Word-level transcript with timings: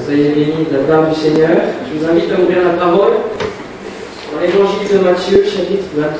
Soyez 0.00 0.30
bénis 0.30 0.66
de 0.70 0.76
la 0.78 0.84
part 0.84 1.08
du 1.08 1.14
Seigneur. 1.14 1.50
Je 1.86 1.98
vous 1.98 2.10
invite 2.10 2.30
à 2.32 2.40
ouvrir 2.40 2.64
la 2.64 2.72
parole 2.72 3.12
dans 4.32 4.40
l'évangile 4.40 4.88
de 4.90 4.98
Matthieu, 5.04 5.44
chapitre 5.44 5.84
23. 5.94 6.16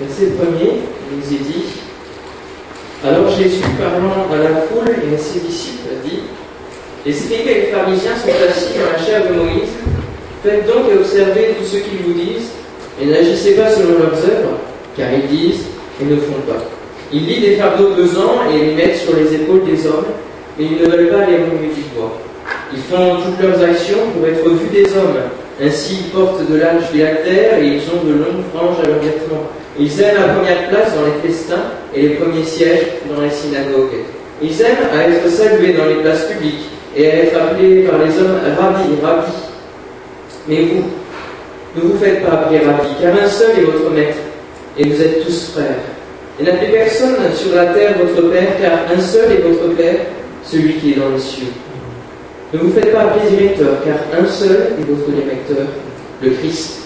Verset 0.00 0.26
premier, 0.32 0.80
il 1.10 1.18
nous 1.18 1.34
est 1.36 1.44
dit 1.44 1.64
Alors 3.04 3.30
Jésus, 3.30 3.62
parlant 3.78 4.26
à 4.32 4.42
la 4.42 4.62
foule 4.62 4.88
et 4.88 5.14
à 5.14 5.18
ses 5.18 5.40
disciples, 5.40 5.88
dit 6.04 6.20
Les 7.04 7.12
scribes 7.12 7.46
et 7.46 7.54
les 7.54 7.66
pharisiens 7.66 8.16
sont 8.16 8.48
assis 8.48 8.78
dans 8.78 8.92
la 8.92 9.04
chair 9.04 9.28
de 9.28 9.34
Moïse. 9.34 9.70
Faites 10.42 10.66
donc 10.66 10.90
et 10.90 10.96
observez 10.96 11.56
tout 11.58 11.64
ce 11.64 11.76
qu'ils 11.76 12.00
vous 12.06 12.14
disent, 12.14 12.50
et 13.00 13.06
n'agissez 13.06 13.54
pas 13.54 13.70
selon 13.70 13.98
leurs 13.98 14.16
œuvres, 14.16 14.58
car 14.96 15.08
ils 15.12 15.28
disent 15.28 15.66
et 16.00 16.04
ne 16.04 16.16
font 16.16 16.40
pas. 16.48 16.64
Ils 17.12 17.26
lient 17.26 17.40
des 17.40 17.56
fardeaux 17.56 17.90
pesants 17.94 18.48
et 18.50 18.58
les 18.66 18.74
mettent 18.74 18.96
sur 18.98 19.14
les 19.14 19.34
épaules 19.34 19.64
des 19.64 19.86
hommes, 19.86 20.06
mais 20.58 20.64
ils 20.66 20.82
ne 20.82 20.90
veulent 20.90 21.08
pas 21.08 21.26
les 21.26 21.36
remuer 21.36 21.74
du 21.74 21.82
bois. 21.94 22.18
Ils 22.72 22.82
font 22.82 23.16
toutes 23.22 23.40
leurs 23.42 23.62
actions 23.62 24.10
pour 24.14 24.26
être 24.26 24.48
vus 24.48 24.70
des 24.72 24.92
hommes. 24.96 25.18
Ainsi, 25.62 25.98
ils 26.04 26.10
portent 26.10 26.50
de 26.50 26.56
l'âge 26.56 26.82
phylactère 26.92 27.58
et 27.58 27.66
ils 27.66 27.82
ont 27.90 28.04
de 28.04 28.12
longues 28.12 28.44
franges 28.52 28.78
à 28.82 28.88
leurs 28.88 28.98
vêtements. 28.98 29.46
Ils 29.78 30.00
aiment 30.00 30.16
la 30.16 30.34
première 30.34 30.68
place 30.68 30.94
dans 30.94 31.06
les 31.06 31.28
festins 31.28 31.64
et 31.94 32.02
les 32.02 32.08
premiers 32.16 32.44
sièges 32.44 32.86
dans 33.08 33.22
les 33.22 33.30
synagogues. 33.30 34.02
Ils 34.42 34.60
aiment 34.60 34.88
à 34.92 35.08
être 35.08 35.28
salués 35.28 35.74
dans 35.74 35.86
les 35.86 36.02
places 36.02 36.26
publiques 36.26 36.66
et 36.96 37.10
à 37.10 37.14
être 37.24 37.36
appelés 37.40 37.82
par 37.82 37.98
les 37.98 38.10
hommes 38.18 38.38
rabbi, 38.58 39.00
rabbi. 39.02 39.32
Mais 40.48 40.56
vous, 40.56 40.84
ne 41.76 41.80
vous 41.88 41.98
faites 41.98 42.24
pas 42.24 42.32
appeler 42.34 42.60
rabbi, 42.60 42.88
car 43.00 43.14
un 43.14 43.28
seul 43.28 43.50
est 43.58 43.64
votre 43.64 43.90
maître, 43.90 44.18
et 44.78 44.88
vous 44.88 45.02
êtes 45.02 45.24
tous 45.24 45.52
frères. 45.54 45.78
Et 46.38 46.44
n'appelez 46.44 46.72
personne 46.72 47.16
sur 47.34 47.54
la 47.54 47.66
terre 47.66 47.94
votre 47.98 48.28
Père, 48.28 48.48
car 48.60 48.96
un 48.96 49.00
seul 49.00 49.32
est 49.32 49.48
votre 49.48 49.74
Père, 49.76 49.96
celui 50.46 50.74
qui 50.74 50.92
est 50.92 50.96
dans 50.96 51.10
les 51.10 51.20
cieux. 51.20 51.52
Ne 52.52 52.58
vous 52.60 52.72
faites 52.72 52.92
pas 52.92 53.00
appeler 53.00 53.36
directeur, 53.36 53.82
car 53.84 53.96
un 54.18 54.26
seul 54.26 54.74
est 54.78 54.88
votre 54.88 55.10
directeur, 55.10 55.66
le 56.22 56.30
Christ. 56.30 56.82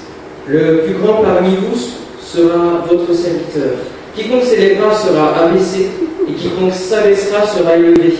Le 0.46 0.78
plus 0.78 0.94
grand 0.94 1.22
parmi 1.22 1.56
vous 1.56 1.78
sera 2.22 2.86
votre 2.88 3.12
serviteur. 3.12 3.72
Quiconque 4.16 4.44
s'élèvera 4.44 4.94
sera 4.94 5.44
abaissé, 5.44 5.88
et 6.28 6.32
quiconque 6.32 6.72
s'abaissera 6.72 7.46
sera 7.46 7.76
élevé. 7.76 8.14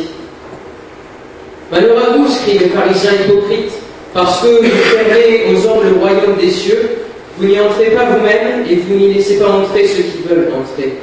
Malheur 1.73 1.97
à 1.99 2.17
vous, 2.17 2.29
scribes 2.29 2.61
les 2.61 2.69
pharisiens 2.69 3.13
hypocrites, 3.25 3.73
parce 4.13 4.43
que 4.43 4.47
vous 4.47 4.71
fermez 4.71 5.45
aux 5.51 5.67
hommes 5.67 5.85
le 5.89 5.99
royaume 5.99 6.37
des 6.41 6.51
cieux, 6.51 6.91
vous 7.39 7.47
n'y 7.47 7.61
entrez 7.61 7.91
pas 7.91 8.05
vous-même, 8.05 8.67
et 8.69 8.77
vous 8.77 8.95
n'y 8.95 9.15
laissez 9.15 9.39
pas 9.39 9.49
entrer 9.49 9.87
ceux 9.87 10.03
qui 10.03 10.29
veulent 10.29 10.49
entrer. 10.53 10.99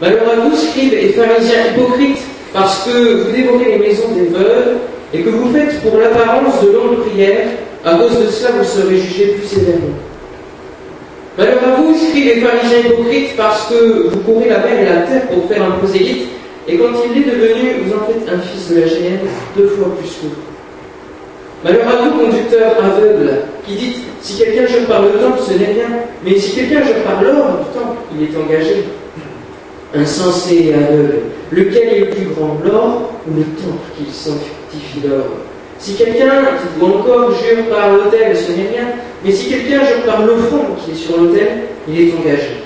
Malheur 0.00 0.22
à 0.32 0.40
vous, 0.40 0.56
scribes 0.56 0.92
et 0.92 1.08
pharisiens 1.08 1.72
hypocrites, 1.72 2.22
parce 2.52 2.84
que 2.84 3.22
vous 3.22 3.32
dévorez 3.32 3.76
les 3.76 3.78
maisons 3.78 4.08
des 4.14 4.26
veuves, 4.26 4.76
et 5.12 5.20
que 5.20 5.30
vous 5.30 5.52
faites 5.52 5.80
pour 5.82 5.98
l'apparence 5.98 6.62
de 6.62 6.72
longues 6.72 7.06
prières, 7.06 7.48
à 7.84 7.94
cause 7.94 8.18
de 8.18 8.26
cela 8.26 8.52
vous 8.58 8.64
serez 8.64 8.96
jugés 8.96 9.26
plus 9.28 9.46
sévèrement. 9.46 9.96
Malheur 11.38 11.58
à 11.64 11.80
vous, 11.80 11.94
scribes 11.94 12.26
et 12.26 12.40
pharisiens 12.40 12.90
hypocrites, 12.90 13.36
parce 13.36 13.68
que 13.68 14.08
vous 14.08 14.18
courez 14.20 14.48
la 14.48 14.58
mer 14.58 14.80
et 14.80 14.84
la 14.84 15.02
terre 15.02 15.26
pour 15.28 15.48
faire 15.48 15.62
un 15.62 15.70
prosélyte, 15.78 16.28
et 16.66 16.76
quand 16.76 16.90
il 17.06 17.22
est 17.22 17.24
devenu, 17.24 17.84
vous 17.84 17.94
en 17.94 18.06
faites 18.06 18.28
un 18.28 18.38
fils 18.40 18.70
de 18.70 18.80
la 18.80 18.86
géhenne 18.86 19.20
deux 19.56 19.68
fois 19.68 19.88
plus 19.98 20.10
que 20.10 20.26
vous. 20.26 20.48
Malheur 21.64 21.88
à 21.88 22.02
vous, 22.02 22.24
conducteurs 22.24 22.76
aveugles, 22.84 23.38
qui 23.66 23.74
dites 23.74 23.96
si 24.20 24.38
quelqu'un 24.38 24.66
jure 24.66 24.86
par 24.86 25.02
le 25.02 25.10
temple, 25.10 25.40
ce 25.46 25.52
n'est 25.54 25.72
rien, 25.72 25.88
mais 26.24 26.38
si 26.38 26.54
quelqu'un 26.54 26.82
jure 26.82 27.02
par 27.04 27.22
l'or 27.22 27.58
du 27.58 27.78
temple, 27.78 27.98
il 28.14 28.24
est 28.24 28.36
engagé. 28.36 28.84
Insensé 29.94 30.66
et 30.66 30.74
aveugle, 30.74 31.18
lequel 31.50 31.88
est 31.88 32.00
le 32.00 32.06
plus 32.10 32.26
grand, 32.26 32.58
l'or 32.62 33.10
ou 33.26 33.34
le 33.34 33.42
temple 33.42 33.88
qu'il 33.96 34.12
sanctifie 34.12 35.00
d'or? 35.02 35.24
Si 35.78 35.94
quelqu'un, 35.94 36.42
ou 36.78 36.84
encore, 36.84 37.32
jure 37.32 37.64
par 37.70 37.92
l'autel, 37.92 38.36
ce 38.36 38.50
n'est 38.52 38.68
rien, 38.68 38.88
mais 39.24 39.32
si 39.32 39.48
quelqu'un 39.48 39.84
jure 39.86 40.02
par 40.04 40.26
l'offrande 40.26 40.76
qui 40.84 40.90
est 40.90 40.94
sur 40.94 41.16
l'autel, 41.16 41.48
il 41.88 42.00
est 42.00 42.12
engagé. 42.12 42.64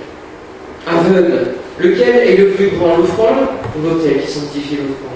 Aveugle, 0.84 1.52
lequel 1.78 2.28
est 2.28 2.36
le 2.36 2.48
plus 2.48 2.70
grand, 2.70 2.96
l'offrande 2.96 3.46
ou 3.76 3.88
l'autel 3.88 4.20
qui 4.20 4.32
sanctifie 4.32 4.76
l'offrande? 4.76 5.12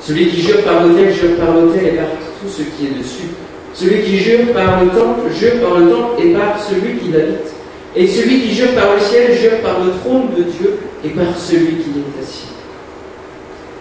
Celui 0.00 0.28
qui 0.28 0.42
jure 0.42 0.62
par 0.62 0.86
l'autel, 0.86 1.12
jure 1.12 1.36
par 1.36 1.54
l'autel 1.56 1.86
et 1.86 1.96
par 1.96 2.06
tout 2.40 2.48
ce 2.48 2.62
qui 2.62 2.86
est 2.86 2.98
dessus. 2.98 3.30
Celui 3.74 4.02
qui 4.02 4.16
jure 4.18 4.52
par 4.54 4.84
le 4.84 4.90
temple, 4.90 5.30
jure 5.34 5.60
par 5.60 5.78
le 5.78 5.90
temple 5.90 6.22
et 6.22 6.32
par 6.34 6.56
celui 6.62 6.98
qui 6.98 7.10
l'habite. 7.10 7.57
Et 7.96 8.06
celui 8.06 8.42
qui 8.42 8.54
jure 8.54 8.72
par 8.74 8.94
le 8.94 9.00
ciel, 9.00 9.32
jure 9.32 9.60
par 9.62 9.80
le 9.84 9.92
trône 10.00 10.28
de 10.36 10.42
Dieu 10.42 10.78
et 11.04 11.08
par 11.10 11.36
celui 11.36 11.76
qui 11.76 11.90
est 11.90 12.22
assis. 12.22 12.48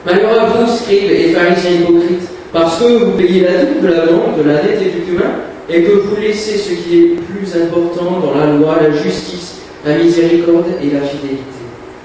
Malheur 0.06 0.42
à 0.42 0.46
vous, 0.46 0.78
scribes 0.78 1.12
et 1.12 1.34
pharisiens 1.34 1.82
hypocrites, 1.82 2.30
parce 2.54 2.80
que 2.80 2.86
vous 2.86 3.12
payez 3.12 3.42
la 3.42 3.66
dîme 3.66 3.82
de 3.82 3.88
la 3.88 4.06
vente, 4.06 4.38
de 4.38 4.50
la 4.50 4.62
dette 4.62 4.82
et 4.82 4.92
du 4.92 5.02
cumin, 5.02 5.32
et 5.70 5.84
que 5.84 5.92
vous 5.92 6.16
laissez 6.22 6.58
ce 6.58 6.70
qui 6.70 6.98
est 6.98 7.16
plus 7.16 7.62
important 7.62 8.20
dans 8.22 8.40
la 8.40 8.54
loi, 8.54 8.80
la 8.82 8.92
justice, 8.92 9.56
la 9.86 9.98
miséricorde 9.98 10.68
et 10.82 10.90
la 10.92 11.02
fidélité. 11.02 11.44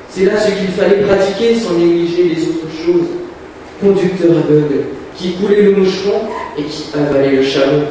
C'est 0.08 0.24
là 0.24 0.32
ce 0.38 0.50
qu'il 0.50 0.68
fallait 0.68 1.02
pratiquer 1.02 1.54
sans 1.54 1.74
négliger 1.74 2.24
les 2.24 2.42
autres 2.42 2.68
choses. 2.84 3.06
Conducteur 3.80 4.30
aveugle, 4.30 4.84
qui 5.16 5.32
coulait 5.32 5.62
le 5.62 5.72
moucheron 5.72 6.20
et 6.58 6.62
qui 6.64 6.84
avalait 6.94 7.36
le 7.36 7.42
chameau. 7.42 7.82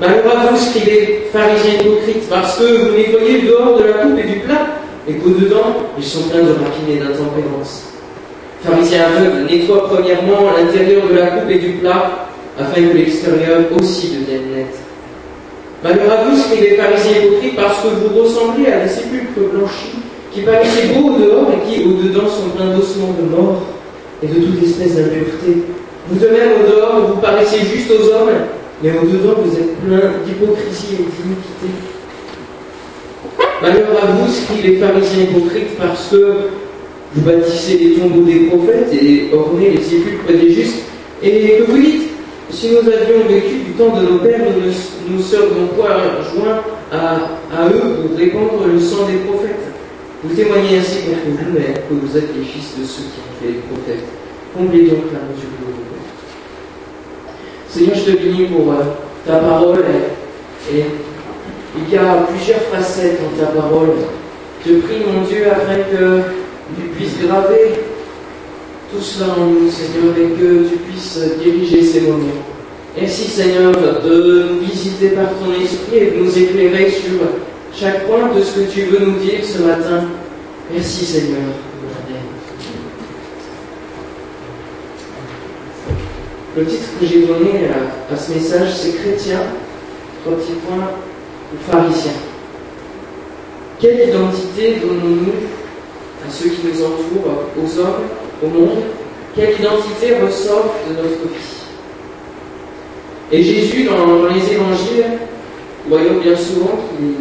Malheur 0.00 0.24
à 0.34 0.46
vous, 0.46 0.56
scribez, 0.56 1.28
pharisiens 1.30 1.80
hypocrites, 1.80 2.26
parce 2.30 2.56
que 2.56 2.64
vous 2.64 2.96
nettoyez 2.96 3.42
le 3.42 3.48
dehors 3.48 3.76
de 3.76 3.84
la 3.84 3.92
coupe 3.92 4.18
et 4.18 4.26
du 4.32 4.38
plat, 4.40 4.66
et 5.06 5.12
qu'au-dedans, 5.14 5.76
ils 5.98 6.04
sont 6.04 6.22
pleins 6.30 6.40
de 6.40 6.52
rapine 6.52 6.88
et 6.88 6.96
d'intempérance. 6.96 7.84
Pharisiens 8.64 9.04
aveugles, 9.04 9.50
nettoie 9.50 9.88
premièrement 9.88 10.56
l'intérieur 10.56 11.02
de 11.06 11.18
la 11.18 11.26
coupe 11.26 11.50
et 11.50 11.58
du 11.58 11.72
plat, 11.72 12.28
afin 12.58 12.80
que 12.80 12.96
l'extérieur 12.96 13.60
aussi 13.78 14.16
devienne 14.16 14.52
net. 14.56 14.74
Malheur 15.84 16.10
à 16.10 16.24
vous, 16.24 16.36
scribez, 16.40 16.76
pharisiens 16.76 17.20
hypocrites, 17.20 17.56
parce 17.56 17.82
que 17.82 17.88
vous 17.88 18.22
ressemblez 18.22 18.72
à 18.72 18.80
des 18.80 18.88
sépulcres 18.88 19.52
blanchis, 19.52 20.00
qui 20.32 20.40
paraissaient 20.40 20.94
beaux 20.94 21.10
au 21.10 21.18
dehors 21.18 21.48
et 21.52 21.68
qui, 21.68 21.84
au-dedans, 21.84 22.26
sont 22.26 22.56
pleins 22.56 22.74
d'ossements 22.74 23.14
de 23.20 23.36
mort 23.36 23.60
et 24.22 24.28
de 24.28 24.46
toute 24.46 24.62
espèce 24.64 24.96
d'impureté. 24.96 25.60
Vous 26.08 26.18
de 26.18 26.26
même 26.26 26.52
au 26.58 26.70
dehors, 26.70 27.00
vous 27.06 27.20
paraissez 27.20 27.58
juste 27.60 27.90
aux 27.90 28.08
hommes, 28.14 28.30
mais 28.82 28.92
au-dedans, 28.92 29.34
vous 29.44 29.56
êtes 29.56 29.76
plein 29.80 30.12
d'hypocrisie 30.24 30.94
et 30.94 31.04
d'iniquité. 31.04 31.68
Malheur 33.60 33.88
à 34.02 34.06
vous, 34.12 34.32
scribes 34.32 34.64
les 34.64 34.76
pharisiens 34.76 35.24
hypocrites, 35.24 35.76
parce 35.76 36.08
que 36.10 36.36
vous 37.14 37.20
bâtissez 37.22 37.76
les 37.76 37.92
tombeaux 37.94 38.22
des 38.22 38.46
prophètes 38.46 38.92
et 38.94 39.28
ornez 39.34 39.70
les 39.70 39.82
sépulcres 39.82 40.32
des 40.32 40.52
justes, 40.52 40.82
et 41.22 41.58
que 41.58 41.70
vous 41.70 41.78
dites, 41.78 42.08
si 42.50 42.70
nous 42.70 42.78
avions 42.78 43.28
vécu 43.28 43.56
du 43.66 43.72
temps 43.72 43.94
de 43.96 44.06
nos 44.06 44.18
pères, 44.18 44.40
nous, 44.40 45.14
nous 45.14 45.22
serions 45.22 45.66
pas 45.78 46.22
joints 46.34 46.62
à, 46.90 47.68
eux 47.68 48.02
pour 48.02 48.16
répandre 48.16 48.66
le 48.66 48.80
sang 48.80 49.06
des 49.06 49.18
prophètes. 49.28 49.60
Vous 50.24 50.34
témoignez 50.34 50.78
ainsi 50.78 51.00
contre 51.04 51.20
vous-même 51.28 51.74
que 51.88 51.94
vous 51.94 52.16
êtes 52.16 52.28
les 52.36 52.44
fils 52.44 52.78
de 52.78 52.84
ceux 52.84 53.02
qui 53.02 53.20
ont 53.20 53.40
fait 53.40 53.52
les 53.52 53.60
prophètes. 53.68 54.04
Comblez 54.56 54.88
donc 54.88 55.12
la 55.12 55.20
mesure 55.28 55.69
Seigneur, 57.72 57.94
je 57.94 58.12
te 58.12 58.18
bénis 58.18 58.46
pour 58.46 58.72
euh, 58.72 58.82
ta 59.26 59.36
parole 59.36 59.84
et 60.72 60.84
il 61.76 61.94
y 61.94 61.96
a 61.96 62.26
plusieurs 62.28 62.62
facettes 62.62 63.20
dans 63.22 63.44
ta 63.44 63.52
parole. 63.52 63.90
Je 64.66 64.74
prie, 64.74 65.04
mon 65.06 65.22
Dieu, 65.22 65.44
afin 65.50 65.76
que 65.76 66.20
tu 66.76 66.88
puisses 66.96 67.20
graver 67.24 67.74
tout 68.92 69.00
cela 69.00 69.34
en 69.38 69.46
nous, 69.46 69.70
Seigneur, 69.70 70.14
et 70.18 70.30
que 70.38 70.68
tu 70.68 70.76
puisses 70.78 71.20
diriger 71.42 71.82
ces 71.82 72.00
moments. 72.02 72.42
Merci, 72.98 73.30
Seigneur, 73.30 73.72
de 73.72 74.48
nous 74.50 74.60
visiter 74.60 75.10
par 75.10 75.28
ton 75.38 75.52
esprit 75.62 75.98
et 75.98 76.10
de 76.10 76.16
nous 76.16 76.38
éclairer 76.38 76.90
sur 76.90 77.20
chaque 77.72 78.06
point 78.08 78.34
de 78.34 78.42
ce 78.42 78.60
que 78.60 78.70
tu 78.72 78.80
veux 78.86 79.06
nous 79.06 79.18
dire 79.18 79.44
ce 79.44 79.62
matin. 79.62 80.08
Merci, 80.72 81.04
Seigneur. 81.04 81.38
Amen. 81.38 82.22
Le 86.56 86.64
titre 86.66 86.88
que 87.00 87.06
j'ai 87.06 87.26
donné 87.26 87.68
à, 88.10 88.16
ce 88.16 88.32
message, 88.32 88.74
c'est 88.74 88.96
Chrétien, 88.96 89.38
trois 90.24 90.36
petits 90.36 90.58
points, 90.66 90.90
ou 91.54 91.70
pharisien. 91.70 92.12
Quelle 93.78 94.08
identité 94.08 94.76
donnons-nous 94.82 95.32
à 96.26 96.30
ceux 96.30 96.48
qui 96.50 96.66
nous 96.66 96.82
entourent, 96.84 97.44
aux 97.56 97.78
hommes, 97.80 98.02
au 98.42 98.48
monde? 98.48 98.82
Quelle 99.36 99.60
identité 99.60 100.16
ressort 100.20 100.74
de 100.88 100.96
notre 100.96 101.28
vie? 101.28 101.60
Et 103.30 103.44
Jésus, 103.44 103.84
dans 103.84 104.26
les 104.26 104.52
évangiles, 104.52 105.18
voyons 105.88 106.18
bien 106.20 106.36
souvent 106.36 106.80
qu'il 106.90 107.14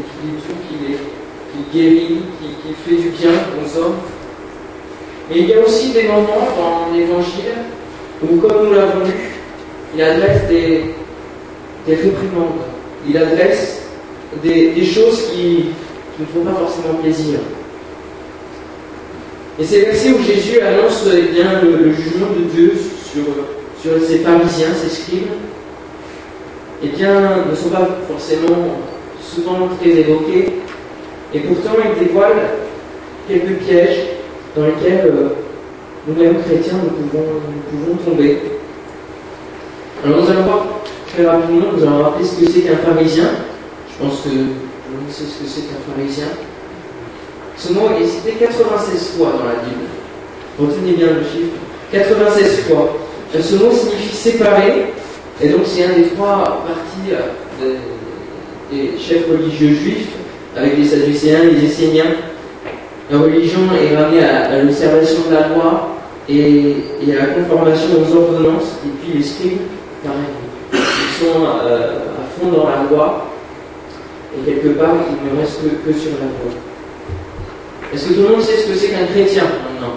qu'il 0.68 0.98
qu 0.98 1.78
guérit, 1.78 2.22
qu'il 2.42 2.74
qu 2.74 2.76
fait 2.84 2.96
du 2.96 3.10
bien 3.10 3.32
aux 3.62 3.80
hommes. 3.80 3.98
Mais 5.30 5.42
il 5.42 5.50
y 5.50 5.54
a 5.54 5.62
aussi 5.62 5.92
des 5.92 6.08
moments 6.08 6.48
dans 6.58 6.92
l'évangile 6.92 7.54
où, 8.24 8.38
comme 8.38 8.68
nous 8.68 8.74
l'avons 8.74 9.06
lu, 9.06 9.14
il 9.96 10.02
adresse 10.02 10.48
des, 10.50 10.82
des 11.88 11.96
réprimandes, 11.96 12.60
il 13.08 13.18
adresse 13.18 13.82
des, 14.44 14.86
choses 14.86 15.32
qui, 15.32 15.70
ne 16.20 16.26
font 16.26 16.44
pas 16.44 16.60
forcément 16.60 16.96
plaisir. 17.02 17.40
Et 19.58 19.64
ces 19.64 19.82
versets 19.82 20.12
où 20.12 20.22
Jésus 20.22 20.60
annonce 20.60 21.06
eh 21.08 21.34
bien, 21.34 21.62
le, 21.62 21.94
jugement 21.94 22.28
de 22.38 22.44
Dieu 22.54 22.74
sur, 23.12 23.24
sur 23.82 24.06
ces 24.06 24.20
pharisiens, 24.20 24.68
ces 24.74 24.90
scribes, 24.90 25.28
eh 26.84 26.88
bien, 26.90 27.46
ne 27.50 27.56
sont 27.56 27.70
pas 27.70 27.88
forcément 28.08 28.80
souvent 29.22 29.70
très 29.80 29.92
évoqués, 29.92 30.56
et 31.34 31.40
pourtant 31.40 31.78
il 31.84 32.06
dévoile 32.06 32.50
quelques 33.28 33.60
pièges 33.60 34.00
dans 34.56 34.66
lesquels 34.66 35.06
euh, 35.06 35.30
nous-mêmes 36.08 36.42
chrétiens 36.44 36.76
nous 36.84 36.90
pouvons, 36.90 37.24
nous 37.24 37.78
pouvons 37.78 37.98
tomber. 37.98 38.40
Alors 40.04 40.22
nous 40.22 40.30
allons 40.30 40.44
voir 40.44 40.66
très 41.12 41.26
rapidement, 41.26 41.68
nous 41.76 41.84
allons 41.84 42.04
rappeler 42.04 42.26
ce 42.26 42.40
que 42.40 42.50
c'est 42.52 42.62
qu'un 42.62 42.78
pharisien. 42.78 43.30
Je 43.92 44.06
pense 44.06 44.22
que 44.22 44.30
monde 44.30 45.10
sait 45.10 45.24
ce 45.24 45.44
que 45.44 45.50
c'est 45.50 45.62
qu'un 45.62 45.94
pharisien. 45.94 46.28
Ce 47.58 47.74
mot 47.74 47.90
est 48.00 48.08
cité 48.08 48.34
96 48.40 49.18
fois 49.18 49.34
dans 49.38 49.46
la 49.46 49.56
Bible. 49.66 49.86
Retenez 50.60 50.94
bien 50.94 51.08
le 51.08 51.24
chiffre. 51.24 51.58
96 51.92 52.68
fois. 52.68 52.98
Ce 53.34 53.56
mot 53.56 53.72
signifie 53.72 54.16
séparer, 54.16 54.94
et 55.42 55.50
donc 55.50 55.62
c'est 55.66 55.86
un 55.86 55.94
des 55.94 56.08
trois 56.10 56.64
parties 56.66 57.14
euh, 57.62 57.76
des, 58.72 58.98
chefs 58.98 59.30
religieux 59.30 59.74
juifs, 59.76 60.10
avec 60.56 60.78
les 60.78 60.86
Sadducéens, 60.86 61.44
les 61.44 61.66
Esséniens. 61.66 62.16
La 63.12 63.18
religion 63.18 63.62
est 63.74 63.96
ramenée 63.96 64.24
à, 64.24 64.62
l'observation 64.62 65.22
de 65.30 65.34
la 65.34 65.48
loi 65.48 65.96
et, 66.30 66.76
à 67.12 67.26
la 67.26 67.34
conformation 67.34 67.90
aux 67.98 68.16
ordonnances, 68.16 68.78
et 68.86 68.90
puis 69.02 69.18
les 69.18 69.24
scribes, 69.24 69.62
pareil. 70.04 70.20
Ils 70.74 71.26
sont 71.26 71.44
euh, 71.44 71.98
à 72.20 72.40
fond 72.40 72.52
dans 72.52 72.70
la 72.70 72.84
loi, 72.88 73.26
et 74.38 74.46
quelque 74.46 74.78
part, 74.78 74.94
ils 75.10 75.36
ne 75.36 75.42
restent 75.42 75.62
que 75.62 75.92
sur 75.92 76.12
la 76.12 76.26
loi. 76.26 76.54
Est-ce 77.92 78.10
que 78.10 78.14
tout 78.14 78.22
le 78.22 78.30
monde 78.30 78.42
sait 78.42 78.58
ce 78.58 78.68
que 78.68 78.76
c'est 78.76 78.90
qu'un 78.90 79.08
chrétien 79.08 79.44
maintenant? 79.44 79.96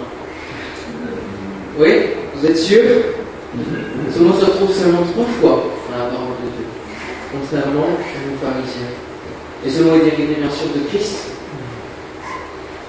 Oui? 1.77 1.89
Vous 2.35 2.47
êtes 2.47 2.57
sûr? 2.57 2.81
Ce 4.11 4.19
mot 4.19 4.33
se 4.33 4.45
retrouve 4.45 4.73
seulement 4.73 5.03
trois 5.13 5.25
fois 5.39 5.63
dans 5.91 5.97
la 6.03 6.09
parole 6.09 6.33
de 6.43 6.49
Dieu, 6.57 6.65
contrairement 7.31 7.85
aux 7.93 8.43
pharisiens. 8.43 8.89
Et 9.63 9.69
ce 9.69 9.83
mot 9.83 9.95
est 9.97 10.09
dérivé 10.09 10.35
bien 10.41 10.49
sûr 10.49 10.69
de 10.75 10.87
Christ. 10.89 11.32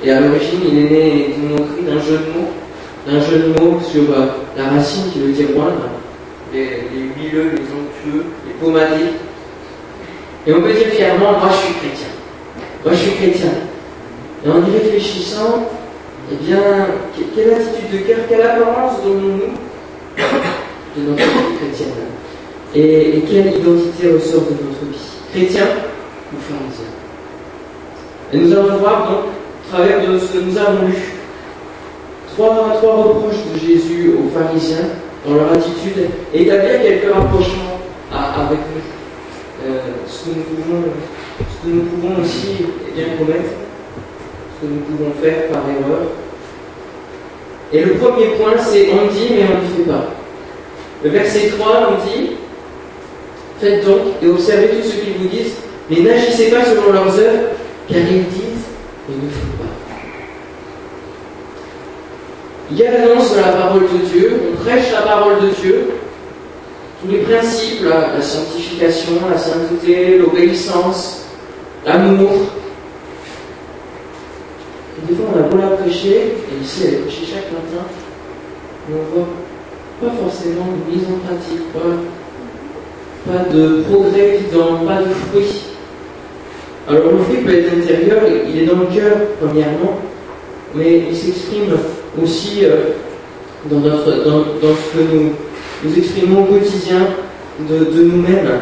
Et 0.04 0.10
à 0.10 0.20
l'origine, 0.20 0.60
il 0.70 0.78
est 0.78 0.90
né 0.90 1.34
d'un 1.86 1.98
jeu 1.98 2.18
de 2.18 2.38
mots, 2.38 2.50
d'un 3.06 3.20
jeu 3.20 3.38
de 3.38 3.58
mots 3.58 3.80
sur 3.80 4.02
euh, 4.02 4.26
la 4.54 4.68
racine 4.68 5.10
qui 5.10 5.20
veut 5.20 5.32
dire 5.32 5.48
moindre, 5.56 5.88
les, 6.52 6.82
huileux, 7.16 7.52
les 7.52 7.62
onctueux, 7.62 8.24
les 8.46 8.52
pommadés. 8.60 9.12
Et 10.46 10.52
on 10.52 10.60
peut 10.60 10.74
dire 10.74 10.88
fièrement, 10.88 11.32
moi 11.32 11.48
je 11.50 11.56
suis 11.56 11.74
chrétien. 11.74 12.08
Moi 12.84 12.92
je 12.92 12.98
suis 12.98 13.12
chrétien. 13.12 13.50
Et 14.44 14.50
en 14.50 14.58
y 14.58 14.78
réfléchissant, 14.78 15.70
eh 16.30 16.36
bien, 16.44 16.60
quelle 17.34 17.54
attitude 17.54 17.90
de 17.92 18.06
cœur, 18.06 18.18
quelle 18.28 18.42
apparence 18.42 19.02
donnons-nous 19.02 19.54
de 20.96 21.10
notre 21.10 21.22
vie 21.22 21.56
chrétienne? 21.60 21.88
Et, 22.74 23.22
quelle 23.30 23.58
identité 23.58 24.12
ressort 24.12 24.42
de 24.42 24.50
notre 24.50 24.84
vie? 24.84 24.98
Chrétien 25.32 25.64
ou 26.30 26.36
pharisien 26.36 26.90
Et 28.32 28.36
nous 28.36 28.52
allons 28.52 28.76
voir 28.76 29.10
donc, 29.10 29.24
travers 29.70 30.00
de 30.06 30.18
ce 30.18 30.32
que 30.32 30.38
nous 30.38 30.56
avons 30.58 30.86
lu, 30.86 30.94
trois, 32.34 32.72
trois 32.80 32.96
reproches 32.96 33.44
de 33.52 33.58
Jésus 33.58 34.14
aux 34.18 34.28
pharisiens 34.36 34.88
dans 35.26 35.34
leur 35.34 35.52
attitude 35.52 36.08
établir 36.32 36.82
quelques 36.82 37.12
rapprochements 37.12 37.80
avec 38.12 38.58
nous. 38.58 39.66
Euh, 39.66 39.78
ce, 40.06 40.24
que 40.24 40.34
nous 40.36 40.42
pouvons, 40.42 40.82
ce 41.38 41.66
que 41.66 41.74
nous 41.74 41.82
pouvons 41.82 42.22
aussi 42.22 42.66
eh 42.88 42.92
bien, 43.00 43.16
commettre 43.18 43.50
que 44.60 44.66
nous 44.66 44.80
pouvons 44.80 45.12
faire 45.22 45.48
par 45.48 45.62
erreur. 45.68 46.08
Et 47.72 47.80
le 47.84 47.94
premier 47.94 48.26
point, 48.36 48.52
c'est 48.58 48.88
on 48.92 49.12
dit 49.12 49.30
mais 49.30 49.44
on 49.50 49.62
ne 49.62 49.84
fait 49.84 49.90
pas. 49.90 50.06
Le 51.02 51.10
verset 51.10 51.52
3, 51.58 51.90
on 51.90 52.06
dit 52.06 52.30
Faites 53.60 53.84
donc 53.86 54.00
et 54.22 54.28
observez 54.28 54.68
tout 54.68 54.82
ce 54.82 54.96
qu'ils 54.96 55.14
vous 55.14 55.28
disent, 55.28 55.54
mais 55.88 56.00
n'agissez 56.00 56.50
pas 56.50 56.64
selon 56.64 56.92
leurs 56.92 57.18
œuvres, 57.18 57.50
car 57.88 57.98
ils 58.00 58.24
disent 58.24 58.43
et 59.08 59.24
ne 59.24 59.30
font 59.30 59.56
pas. 59.58 59.70
Il 62.70 62.78
y 62.78 62.86
a 62.86 62.92
l'annonce 62.92 63.32
de 63.32 63.40
la 63.40 63.52
parole 63.52 63.82
de 63.82 64.06
Dieu, 64.06 64.40
on 64.52 64.64
prêche 64.64 64.90
la 64.92 65.02
parole 65.02 65.40
de 65.42 65.48
Dieu, 65.60 65.90
tous 67.02 67.10
les 67.10 67.18
principes, 67.18 67.84
la 67.84 68.22
sanctification, 68.22 69.12
la 69.30 69.38
sainteté, 69.38 70.18
l'obéissance, 70.18 71.26
l'amour, 71.84 72.30
des 75.06 75.14
fois, 75.14 75.26
on 75.34 75.38
a 75.38 75.42
beau 75.42 75.58
la 75.58 75.76
prêcher, 75.76 76.34
et 76.50 76.62
ici, 76.62 76.84
elle 76.86 76.94
est 76.94 76.98
prêchée 76.98 77.26
chaque 77.26 77.52
matin, 77.52 77.84
mais 78.88 78.96
on 78.96 79.14
voit 79.14 79.28
pas 80.00 80.16
forcément 80.16 80.66
de 80.66 80.94
mise 80.94 81.04
en 81.04 81.18
pratique, 81.26 81.72
pas, 81.72 83.30
pas 83.30 83.44
de 83.52 83.82
progrès 83.82 84.36
évident, 84.36 84.84
pas 84.86 85.02
de 85.02 85.10
fruits. 85.10 85.73
Alors, 86.88 87.12
le 87.12 87.18
fruit 87.18 87.38
peut 87.38 87.54
être 87.54 87.72
intérieur, 87.72 88.20
il 88.48 88.62
est 88.62 88.66
dans 88.66 88.78
le 88.78 88.86
cœur, 88.86 89.16
premièrement, 89.40 90.00
mais 90.74 91.04
il 91.10 91.16
s'exprime 91.16 91.76
aussi 92.22 92.60
euh, 92.64 92.92
dans, 93.70 93.80
ce 93.82 94.98
que 94.98 95.14
nous, 95.14 95.32
nous 95.82 95.98
exprimons 95.98 96.42
au 96.42 96.46
quotidien 96.46 97.08
de, 97.60 98.02
nous-mêmes. 98.02 98.60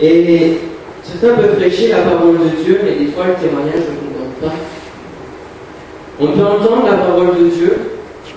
Et 0.00 0.58
certains 1.02 1.34
peuvent 1.34 1.56
prêcher 1.56 1.88
la 1.88 1.98
parole 1.98 2.38
de 2.38 2.64
Dieu, 2.64 2.80
mais 2.84 3.04
des 3.04 3.12
fois, 3.12 3.26
le 3.26 3.46
témoignage 3.46 3.74
ne 3.74 4.08
concorde 4.08 4.34
pas 4.40 4.56
on 6.20 6.26
peut 6.28 6.44
entendre 6.44 6.86
la 6.86 6.96
parole 6.98 7.38
de 7.38 7.48
Dieu, 7.48 7.76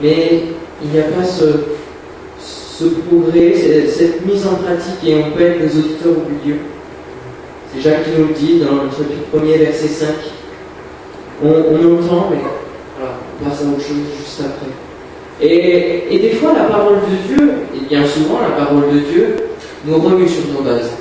mais 0.01 0.43
il 0.83 0.89
n'y 0.89 0.99
a 0.99 1.03
pas 1.03 1.23
ce, 1.23 2.85
progrès, 3.07 3.53
cette 3.87 4.25
mise 4.25 4.45
en 4.45 4.55
pratique, 4.55 5.03
et 5.05 5.15
on 5.15 5.31
peut 5.31 5.43
être 5.43 5.59
des 5.59 5.77
auditeurs 5.77 6.13
oublieux. 6.13 6.59
Jacques 7.81 8.05
qui 8.05 8.19
nous 8.19 8.27
le 8.27 8.33
dit 8.33 8.59
dans 8.59 8.83
le 8.83 8.89
chapitre 8.89 9.25
1er, 9.35 9.59
verset 9.59 9.87
5. 9.87 10.07
On, 11.43 11.49
entend, 11.49 12.29
mais 12.31 12.37
on 13.01 13.43
passe 13.43 13.61
à 13.61 13.65
autre 13.65 13.81
chose 13.81 13.97
juste 14.17 14.41
après. 14.41 14.71
Et, 15.41 16.17
des 16.17 16.31
fois, 16.31 16.53
la 16.53 16.63
parole 16.63 16.95
de 16.95 17.35
Dieu, 17.35 17.53
et 17.75 17.85
bien 17.89 18.05
souvent, 18.05 18.39
la 18.41 18.65
parole 18.65 18.93
de 18.93 18.99
Dieu 18.99 19.35
nous 19.85 19.97
remue 19.97 20.27
sur 20.27 20.43
nos 20.53 20.61
bases. 20.61 20.91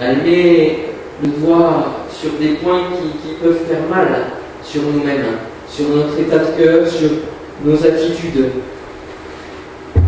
Elle 0.00 0.16
met 0.18 0.78
le 1.22 1.28
doigt 1.28 2.04
sur 2.10 2.30
des 2.40 2.54
points 2.54 2.82
qui 3.22 3.34
peuvent 3.34 3.60
faire 3.68 3.88
mal 3.88 4.08
sur 4.64 4.82
nous-mêmes 4.82 5.26
sur 5.74 5.88
notre 5.88 6.18
état 6.18 6.38
de 6.38 6.62
cœur, 6.62 6.86
sur 6.86 7.08
nos 7.64 7.76
attitudes. 7.76 8.50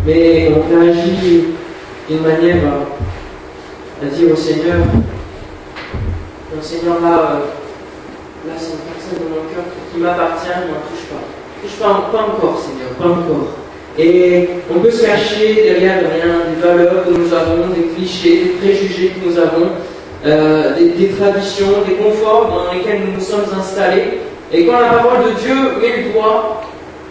Mais 0.05 0.51
on 0.55 0.69
réagit 0.69 1.45
d'une 2.07 2.21
manière 2.21 2.57
à, 4.01 4.05
dire 4.05 4.31
au 4.31 4.35
Seigneur, 4.35 4.77
Seigneur, 6.61 7.01
là, 7.01 7.41
là 8.47 8.53
c'est 8.57 8.73
une 8.73 8.85
personne 8.87 9.19
de 9.19 9.29
mon 9.29 9.47
cœur 9.53 9.65
qui 9.91 9.99
m'appartient, 9.99 10.47
ne 10.47 10.77
touche 10.89 11.05
pas. 11.09 11.23
Touche 11.61 11.77
pas, 11.79 12.09
pas 12.11 12.23
encore, 12.23 12.59
Seigneur, 12.59 12.89
pas 12.97 13.19
encore. 13.19 13.47
Et 13.97 14.49
on 14.69 14.79
peut 14.79 14.91
se 14.91 15.05
cacher 15.05 15.55
derrière 15.55 15.99
rien, 15.99 16.53
des 16.53 16.61
valeurs 16.61 17.05
que 17.05 17.11
nous 17.11 17.33
avons, 17.33 17.67
des 17.73 17.87
clichés, 17.95 18.43
des 18.43 18.49
préjugés 18.59 19.13
que 19.15 19.29
nous 19.29 19.37
avons, 19.37 19.69
euh, 20.25 20.75
des, 20.75 20.89
des, 20.89 21.09
traditions, 21.09 21.83
des 21.87 21.95
conforts 21.95 22.49
dans 22.49 22.73
lesquels 22.73 23.01
nous 23.05 23.13
nous 23.13 23.21
sommes 23.21 23.45
installés. 23.57 24.19
Et 24.51 24.65
quand 24.65 24.79
la 24.79 24.89
parole 24.89 25.25
de 25.25 25.39
Dieu 25.39 25.55
met 25.81 26.03
le 26.03 26.13
doigt, 26.13 26.61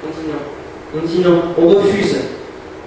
on 0.04 0.10
dit 0.10 0.28
non. 0.28 0.96
On 0.96 1.06
dit 1.06 1.20
non, 1.20 1.42
on 1.58 1.68
refuse. 1.74 2.16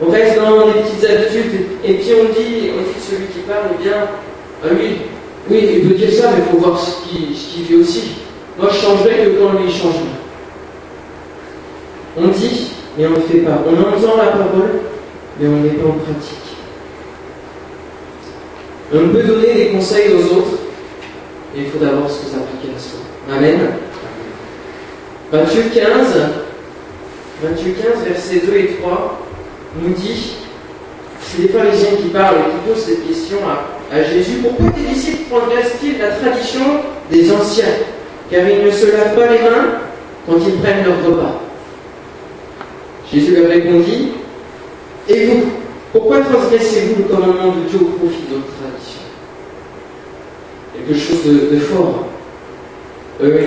On 0.02 0.12
reste 0.12 0.40
dans 0.40 0.68
les 0.68 0.74
petites 0.74 1.10
habitudes, 1.10 1.66
et 1.84 1.94
puis 1.96 2.12
on 2.22 2.26
dit, 2.26 2.70
on 2.78 2.82
dit 2.84 3.02
celui 3.02 3.26
qui 3.28 3.40
parle, 3.48 3.66
eh 3.80 3.84
bien, 3.84 3.94
ah 4.64 4.68
oui, 4.72 4.98
oui, 5.50 5.70
il 5.76 5.88
peut 5.88 5.96
dire 5.96 6.12
ça, 6.12 6.32
mais 6.32 6.44
il 6.46 6.52
faut 6.52 6.58
voir 6.58 6.80
ce 6.80 7.08
qu'il 7.08 7.36
ce 7.36 7.60
fait 7.64 7.76
aussi. 7.76 8.12
Moi, 8.58 8.70
je 8.72 8.78
changerai 8.78 9.24
que 9.24 9.40
quand 9.40 9.60
lui 9.60 9.72
change. 9.72 9.96
On 12.18 12.28
dit, 12.28 12.72
mais 12.98 13.06
on 13.06 13.12
ne 13.12 13.20
fait 13.22 13.40
pas. 13.40 13.64
On 13.66 13.74
entend 13.74 14.18
la 14.18 14.32
parole, 14.32 14.80
mais 15.40 15.48
on 15.48 15.62
n'est 15.62 15.70
pas 15.70 15.88
en 15.88 15.92
pratique. 15.92 16.38
On 18.94 19.10
peut 19.10 19.24
donner 19.24 19.54
des 19.54 19.68
conseils 19.70 20.14
aux 20.14 20.38
autres, 20.38 20.60
mais 21.54 21.64
il 21.64 21.70
faut 21.70 21.78
d'abord 21.78 22.10
se 22.10 22.26
appliquer 22.26 22.76
à 22.76 22.80
soi. 22.80 23.00
Amen. 23.32 23.74
Matthieu 25.32 25.64
15, 25.74 26.16
Matthieu 27.44 27.74
15, 27.74 28.04
versets 28.06 28.42
2 28.46 28.56
et 28.56 28.68
3, 28.82 29.22
nous 29.82 29.94
dit, 29.94 30.36
c'est 31.22 31.42
les 31.44 31.48
pharisiens 31.50 31.98
qui 32.02 32.08
parlent 32.10 32.38
et 32.38 32.52
qui 32.52 32.74
posent 32.74 32.86
cette 32.86 33.06
question 33.06 33.38
à, 33.46 33.77
Jésus, 33.92 34.40
pourquoi 34.42 34.72
tes 34.72 34.94
disciples 34.94 35.30
progressent-ils 35.30 35.98
la 35.98 36.12
tradition 36.12 36.82
des 37.10 37.32
anciens 37.32 37.66
Car 38.30 38.48
ils 38.48 38.66
ne 38.66 38.72
se 38.72 38.92
lavent 38.92 39.16
pas 39.16 39.32
les 39.32 39.40
mains 39.40 39.80
quand 40.26 40.38
ils 40.46 40.60
prennent 40.60 40.86
leur 40.86 41.06
repas. 41.06 41.42
Jésus 43.12 43.36
leur 43.36 43.50
répondit, 43.50 44.10
et 45.08 45.26
vous, 45.28 45.44
pourquoi 45.94 46.20
transgressez-vous 46.20 47.04
le 47.04 47.16
commandement 47.16 47.56
de 47.56 47.70
Dieu 47.70 47.80
au 47.82 47.98
profit 47.98 48.24
de 48.30 48.36
votre 48.36 48.54
tradition? 48.60 49.02
Quelque 50.76 51.00
chose 51.00 51.24
de 51.52 51.60
fort 51.60 52.08
eux, 53.24 53.40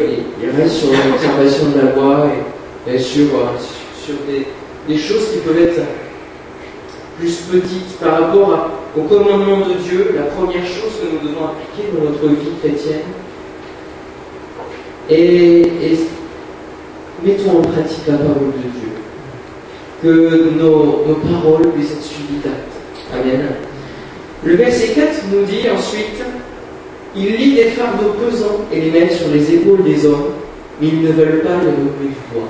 ils 0.43 0.61
restent 0.61 0.77
sur 0.77 0.89
l'observation 0.89 1.71
de 1.71 1.87
la 1.87 1.95
loi 1.95 2.31
sur, 2.99 3.27
sur 4.05 4.15
des, 4.27 4.47
des, 4.89 4.99
choses 4.99 5.31
qui 5.33 5.39
peuvent 5.39 5.63
être 5.63 5.81
plus 7.21 7.37
petites 7.51 7.99
par 8.01 8.21
rapport 8.21 8.71
au 8.97 9.03
commandement 9.03 9.59
de 9.59 9.75
Dieu, 9.75 10.15
la 10.17 10.23
première 10.23 10.65
chose 10.65 10.93
que 11.01 11.13
nous 11.13 11.29
devons 11.29 11.45
appliquer 11.45 11.91
dans 11.93 12.11
notre 12.11 12.29
vie 12.29 12.51
chrétienne. 12.61 13.07
Et, 15.09 15.61
et 15.61 15.99
mettons 17.23 17.59
en 17.59 17.63
pratique 17.63 18.07
la 18.07 18.15
parole 18.15 18.53
de 18.57 18.69
Dieu. 18.79 18.91
Que 20.03 20.59
nos, 20.59 21.05
nos 21.07 21.15
paroles 21.17 21.71
puissent 21.73 21.93
être 21.93 22.03
suivies 22.03 22.41
d'actes. 22.43 23.13
Amen. 23.13 23.47
Le 24.43 24.55
verset 24.55 24.95
4 24.95 25.25
nous 25.33 25.45
dit 25.45 25.69
ensuite 25.69 26.23
il 27.15 27.37
lit 27.37 27.55
des 27.55 27.65
fardeaux 27.71 28.15
pesants 28.25 28.61
et 28.73 28.81
les 28.81 28.91
met 28.93 29.11
sur 29.11 29.29
les 29.29 29.55
épaules 29.55 29.83
des 29.83 30.07
hommes, 30.07 30.31
mais 30.81 30.89
ils 30.89 31.03
ne 31.03 31.13
veulent 31.13 31.43
pas 31.43 31.57
les 31.61 31.71
relever 31.71 32.09
du 32.09 32.15
poids. 32.33 32.49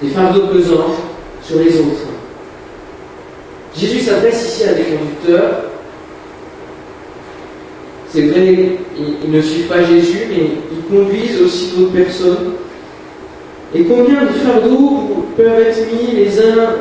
Des 0.00 0.08
fardeaux 0.08 0.46
pesants 0.46 0.94
sur 1.42 1.58
les 1.58 1.78
autres. 1.80 2.09
Jésus 3.76 4.00
s'adresse 4.00 4.46
ici 4.46 4.64
à 4.64 4.74
des 4.74 4.82
conducteurs. 4.82 5.64
C'est 8.12 8.22
vrai, 8.22 8.56
ils, 9.24 9.30
ne 9.30 9.40
suivent 9.40 9.68
pas 9.68 9.84
Jésus, 9.84 10.26
mais 10.28 10.50
ils 10.72 10.84
conduisent 10.92 11.40
aussi 11.42 11.72
d'autres 11.76 11.92
personnes. 11.92 12.52
Et 13.72 13.84
combien 13.84 14.22
de 14.24 14.32
fardeaux 14.44 15.26
peuvent 15.36 15.60
être 15.60 15.78
mis 15.92 16.16
les 16.16 16.38
uns, 16.40 16.74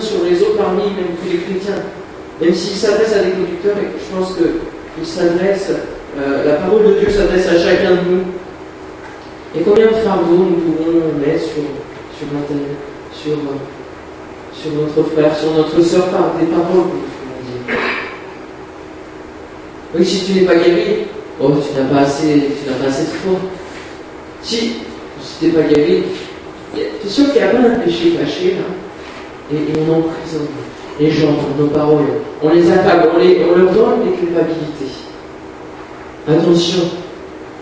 sur 0.00 0.24
les 0.28 0.42
autres 0.42 0.56
parmi 0.56 0.82
même 0.82 1.14
tous 1.22 1.30
les 1.30 1.38
chrétiens? 1.38 1.82
Même 2.40 2.52
s'ils 2.52 2.76
s'adressent 2.76 3.14
à 3.14 3.22
des 3.22 3.30
conducteurs, 3.30 3.76
et 3.78 3.96
je 3.96 4.16
pense 4.16 4.34
que 4.34 5.04
s'adresse, 5.04 5.70
euh, 6.18 6.44
la 6.44 6.54
parole 6.54 6.84
de 6.84 6.92
Dieu 6.98 7.10
s'adresse 7.10 7.46
à 7.48 7.58
chacun 7.58 7.90
de 7.92 8.10
nous. 8.10 8.22
Et 9.54 9.62
combien 9.62 9.86
de 9.86 9.94
fardeaux 10.04 10.34
nous 10.34 10.56
pouvons 10.56 11.00
mettre 11.24 11.44
sur, 11.44 11.62
sur 12.18 12.26
sur, 13.12 13.32
euh, 13.32 13.75
sur 14.60 14.72
notre 14.72 15.10
frère, 15.10 15.36
sur 15.36 15.52
notre 15.52 15.80
soeur 15.80 16.06
par 16.06 16.34
des 16.40 16.46
paroles. 16.46 16.90
Oui, 19.94 20.04
si 20.04 20.24
tu 20.24 20.32
n'es 20.40 20.46
pas 20.46 20.56
guéri, 20.56 21.06
oh, 21.40 21.52
tu 21.52 21.78
n'as 21.80 21.88
pas 21.88 22.02
assez, 22.02 22.50
tu 22.62 22.68
n'as 22.68 22.76
pas 22.76 22.88
assez 22.88 23.04
de 23.04 23.16
foi. 23.16 23.38
Si, 24.42 24.58
si 25.22 25.38
tu 25.38 25.46
n'es 25.46 25.52
pas 25.52 25.62
guéri, 25.62 26.02
es 26.76 27.08
sûr 27.08 27.32
qu'il 27.32 27.42
n'y 27.42 27.48
a 27.48 27.50
pas 27.50 27.58
un 27.58 27.78
péché 27.80 28.10
caché 28.18 28.56
là, 28.56 29.56
et, 29.56 29.58
on 29.78 29.98
emprisonne 29.98 30.48
les 30.98 31.10
gens 31.10 31.28
nos 31.58 31.68
paroles. 31.68 32.04
On 32.42 32.48
les 32.50 32.70
attaque, 32.70 33.08
on, 33.14 33.18
les, 33.18 33.42
on 33.44 33.56
leur 33.58 33.72
donne 33.72 34.04
des 34.04 34.16
culpabilités. 34.16 34.92
Attention. 36.28 36.82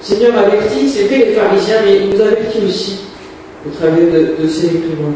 Seigneur 0.01 0.37
avertit, 0.37 0.89
c'est 0.89 1.05
vrai 1.05 1.19
les 1.19 1.33
pharisiens, 1.33 1.77
mais 1.85 1.97
il 1.97 2.11
nous 2.11 2.21
avertit 2.21 2.59
aussi 2.67 3.01
au 3.67 3.71
travers 3.71 4.07
de, 4.07 4.47
ces 4.47 4.69
réprimandes. 4.69 5.15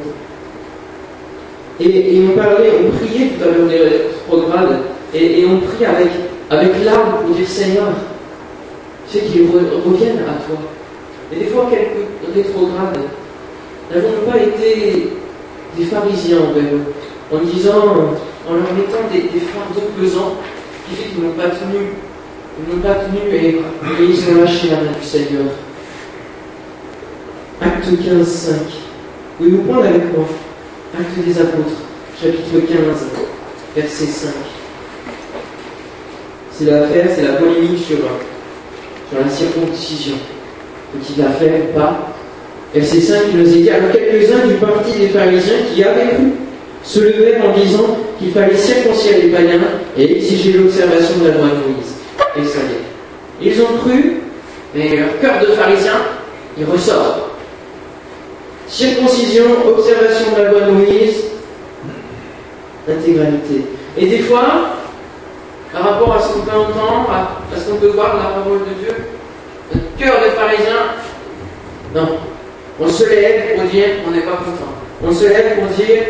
Et, 1.81 2.17
et, 2.17 2.29
on 2.29 2.37
parlait, 2.37 2.73
on 2.85 2.97
priait 2.97 3.29
tout 3.29 3.45
à 3.45 3.57
l'heure 3.57 3.69
des 3.69 3.79
rétrogrades, 3.79 4.81
et, 5.15 5.41
et 5.41 5.47
on 5.47 5.61
prie 5.61 5.85
avec, 5.85 6.11
avec 6.51 6.85
larmes 6.85 7.23
pour 7.25 7.35
dire 7.37 7.47
Seigneur, 7.47 7.89
fais 9.07 9.21
qu'ils 9.21 9.49
reviennent 9.49 10.19
à 10.19 10.43
toi. 10.45 10.59
Et 11.33 11.37
des 11.37 11.47
fois, 11.47 11.69
quelques 11.71 12.35
rétrogrades 12.35 12.99
n'avons 13.95 14.31
pas 14.31 14.39
été 14.39 15.09
des 15.77 15.85
pharisiens 15.85 16.39
envers 16.39 16.75
eux 16.75 16.95
en 17.33 17.45
disant, 17.45 17.85
en 18.49 18.55
leur 18.55 18.73
mettant 18.75 19.09
des, 19.13 19.21
des 19.21 19.45
fardeaux 19.47 19.89
pesants 20.01 20.35
qui 20.89 20.97
fait 20.97 21.09
qu'ils 21.11 21.23
n'ont 21.23 21.33
pas 21.33 21.51
tenu, 21.51 21.93
ils 22.59 22.75
n'ont 22.75 22.83
pas 22.83 22.95
tenu 22.95 23.35
et, 23.35 23.61
ils 24.01 24.31
ont 24.31 24.41
lâché 24.41 24.69
la 24.71 24.77
main 24.77 24.99
du 24.99 25.07
Seigneur. 25.07 25.45
Acte 27.61 27.87
15, 28.05 28.27
5. 28.27 28.57
Pouvez-vous 29.37 29.63
prendre 29.63 29.85
avec 29.85 30.17
moi 30.17 30.27
Acte 30.95 31.19
des 31.27 31.39
Apôtres, 31.39 31.83
chapitre 32.19 32.67
15, 32.67 32.79
verset 33.77 34.07
5. 34.07 34.31
C'est 36.51 36.65
l'affaire, 36.65 37.07
c'est 37.15 37.23
la 37.23 37.35
polémique 37.35 37.85
sur, 37.85 37.99
sur 37.99 39.19
la 39.23 39.29
circoncision. 39.29 40.17
Faut-il 40.93 41.23
la 41.23 41.29
ou 41.29 41.79
pas? 41.79 42.15
Verset 42.75 43.01
5, 43.01 43.19
il 43.33 43.39
nous 43.39 43.49
est 43.49 43.61
dit 43.61 43.71
alors 43.71 43.93
quelques-uns 43.93 44.47
du 44.47 44.55
parti 44.55 44.99
des 44.99 45.09
pharisiens 45.09 45.59
qui 45.75 45.85
avaient 45.85 46.15
cru 46.15 46.33
se 46.83 47.01
levèrent 47.01 47.45
en 47.45 47.59
disant 47.59 47.99
qu'il 48.19 48.33
fallait 48.33 48.57
circoncire 48.57 49.19
les 49.23 49.29
païens 49.29 49.61
et 49.97 50.17
exiger 50.17 50.55
l'observation 50.55 51.19
de 51.23 51.29
la 51.29 51.35
loi 51.35 51.49
de 51.49 51.73
Moïse. 51.73 51.97
Et 52.37 52.45
ça 52.45 52.61
y 52.61 53.47
est. 53.47 53.53
Ils 53.53 53.61
ont 53.61 53.77
cru, 53.85 54.17
mais 54.75 54.97
leur 54.97 55.21
cœur 55.21 55.41
de 55.41 55.53
pharisien, 55.53 56.01
il 56.59 56.65
ressort. 56.65 57.28
Circoncision, 58.69 59.45
observation 59.67 60.33
de 60.37 60.43
la 60.43 60.51
loi 60.51 60.61
de 60.61 60.71
Moïse, 60.73 61.25
intégralité. 62.89 63.65
Et 63.97 64.07
des 64.07 64.19
fois, 64.21 64.75
par 65.73 65.83
rapport 65.83 66.15
à 66.15 66.21
ce 66.21 66.35
qu'on 66.35 66.41
peut 66.41 66.57
entendre, 66.57 67.11
à 67.11 67.59
ce 67.59 67.71
qu'on 67.71 67.77
peut 67.77 67.89
voir 67.89 68.15
de 68.15 68.19
la 68.19 68.29
parole 68.41 68.61
de 68.61 68.85
Dieu, 68.85 68.95
notre 69.75 69.97
cœur 69.97 70.23
de 70.25 70.31
pharisien, 70.31 70.77
non. 71.95 72.19
On 72.81 72.89
se 72.89 73.09
lève 73.09 73.57
pour 73.57 73.65
dire 73.65 74.05
qu'on 74.05 74.13
n'est 74.13 74.21
pas 74.23 74.37
content. 74.37 74.73
On 75.05 75.13
se 75.13 75.25
lève 75.25 75.59
pour 75.59 75.67
dire 75.69 76.03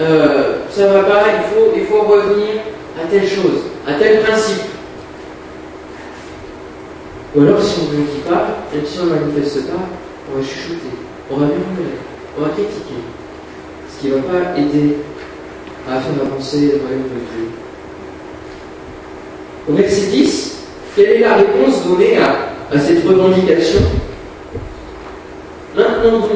euh, 0.00 0.58
ça 0.70 0.86
va 0.88 1.00
pas, 1.04 1.22
il 1.36 1.54
faut, 1.54 1.72
il 1.74 1.86
faut 1.86 2.02
revenir 2.02 2.60
à 3.02 3.06
telle 3.10 3.26
chose, 3.26 3.64
à 3.86 3.94
tel 3.94 4.20
principe. 4.20 4.62
Ou 7.34 7.42
alors, 7.42 7.62
si 7.62 7.80
on 7.80 7.92
ne 7.92 7.98
le 7.98 8.04
dit 8.04 8.20
pas, 8.28 8.46
et 8.74 8.86
si 8.86 8.98
on 9.00 9.06
ne 9.06 9.10
manifeste 9.10 9.68
pas, 9.68 9.76
on 10.30 10.38
va 10.38 10.46
chuchoter, 10.46 11.05
on 11.30 11.36
va 11.36 11.46
murmurer, 11.46 11.96
on 12.38 12.42
va 12.42 12.48
critiquer. 12.50 13.00
Ce 13.90 14.00
qui 14.00 14.08
ne 14.08 14.16
va 14.16 14.22
pas 14.22 14.58
aider 14.58 14.96
à 15.88 16.00
faire 16.00 16.26
avancer 16.26 16.60
le 16.60 16.80
royaume 16.82 17.02
de 17.02 17.20
Dieu. 17.32 17.48
Au 19.68 19.72
verset 19.72 20.06
10, 20.10 20.58
quelle 20.94 21.10
est 21.10 21.18
la 21.20 21.36
réponse 21.36 21.84
donnée 21.86 22.18
à, 22.18 22.74
à 22.74 22.78
cette 22.78 23.06
revendication? 23.06 23.80
Maintenant 25.74 26.20
donc, 26.20 26.30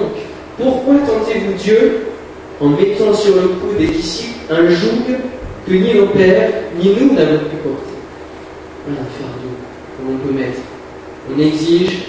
pourquoi 0.58 0.94
tentez-vous 1.06 1.52
Dieu 1.54 2.06
en 2.60 2.68
mettant 2.68 3.14
sur 3.14 3.36
le 3.36 3.48
cou 3.48 3.74
des 3.78 3.86
disciples 3.86 4.52
un 4.52 4.68
joug 4.68 5.16
que 5.66 5.72
ni 5.72 5.94
nos 5.94 6.06
pères, 6.06 6.50
ni 6.76 6.94
nous 6.94 7.14
n'avons 7.14 7.38
pu 7.38 7.56
porter? 7.62 7.94
Voilà 8.86 9.00
un 9.00 9.22
fardeau 9.22 9.54
qu'on 9.96 10.28
peut 10.28 10.34
mettre. 10.34 10.60
On 11.32 11.40
exige, 11.40 12.08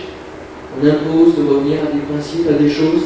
on 0.78 0.88
impose 0.88 1.36
de 1.38 1.50
revenir 1.50 1.80
à 1.80 1.92
des 1.92 2.02
principes, 2.02 2.48
à 2.50 2.54
des 2.54 2.70
choses. 2.70 3.04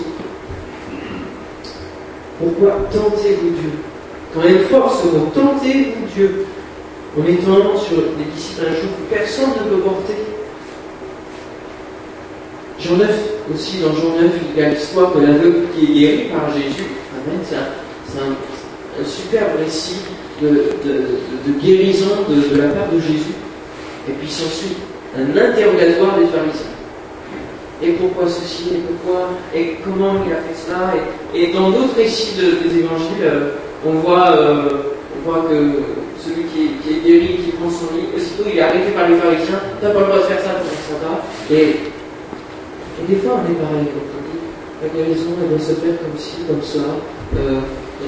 Pourquoi 2.40 2.88
tentez-vous 2.92 3.50
Dieu? 3.50 3.72
Quand 4.34 4.44
même 4.44 4.60
force 4.70 5.04
vous 5.04 5.32
tentez-vous 5.34 6.08
Dieu? 6.14 6.46
En 7.18 7.22
mettant 7.22 7.78
sur 7.78 7.98
les 7.98 8.26
disciples 8.36 8.66
un 8.68 8.74
joug 8.74 8.90
que 9.10 9.16
personne 9.16 9.50
ne 9.50 9.70
peut 9.70 9.82
porter. 9.82 10.16
Jean 12.78 12.98
9, 12.98 13.10
aussi 13.54 13.80
dans 13.80 13.94
Jean 13.94 14.22
9, 14.22 14.32
il 14.54 14.62
y 14.62 14.64
a 14.64 14.70
l'histoire 14.70 15.16
de 15.16 15.22
l'aveugle 15.22 15.68
qui 15.74 15.86
est 15.86 16.00
guéri 16.00 16.24
par 16.30 16.54
Jésus 16.54 16.84
c'est 17.46 17.56
un, 18.20 19.06
superbe 19.06 19.60
récit 19.60 20.02
de, 20.42 20.72
guérison 21.62 22.24
de, 22.30 22.58
la 22.58 22.70
part 22.70 22.92
de 22.92 23.00
Jésus. 23.00 23.34
Et 24.08 24.12
puis 24.14 24.30
s'ensuit 24.30 24.78
un 25.18 25.30
interrogatoire 25.32 26.18
des 26.20 26.26
pharisiens. 26.28 26.75
Et 27.84 27.92
pourquoi 27.92 28.28
ceci 28.28 28.76
Et 28.76 28.80
pourquoi 28.80 29.30
Et 29.54 29.78
comment 29.84 30.24
il 30.26 30.32
a 30.32 30.38
fait 30.38 30.56
cela 30.56 30.94
et, 31.34 31.54
dans 31.54 31.70
d'autres 31.72 31.96
récits 31.98 32.36
des 32.36 32.80
évangiles, 32.80 33.24
euh, 33.24 33.52
on 33.86 33.92
voit, 34.00 34.32
euh, 34.32 34.70
on 35.18 35.30
voit 35.30 35.46
que 35.50 35.84
celui 36.20 36.46
qui 36.46 36.90
est, 36.90 37.04
guéri, 37.04 37.40
qui 37.44 37.52
prend 37.52 37.70
son 37.70 37.94
lit, 37.96 38.08
aussitôt 38.16 38.44
il 38.50 38.58
est 38.58 38.62
arrêté 38.62 38.92
par 38.96 39.10
les 39.10 39.18
pharisiens, 39.18 39.60
t'as 39.82 39.90
pas 39.90 40.00
le 40.00 40.06
droit 40.06 40.18
de 40.18 40.24
faire 40.24 40.40
ça, 40.42 40.52
va. 41.04 41.24
Et, 41.54 41.62
et 41.62 43.06
des 43.08 43.16
fois 43.18 43.42
on 43.44 43.52
est 43.52 43.56
pareil 43.56 43.88
la 44.82 44.90
guérison, 44.90 45.32
elle 45.42 45.50
doit 45.50 45.60
se 45.60 45.74
faire 45.74 45.98
comme 46.00 46.20
ci, 46.20 46.38
comme 46.48 46.62
ça. 46.62 46.80
Euh, 47.38 47.60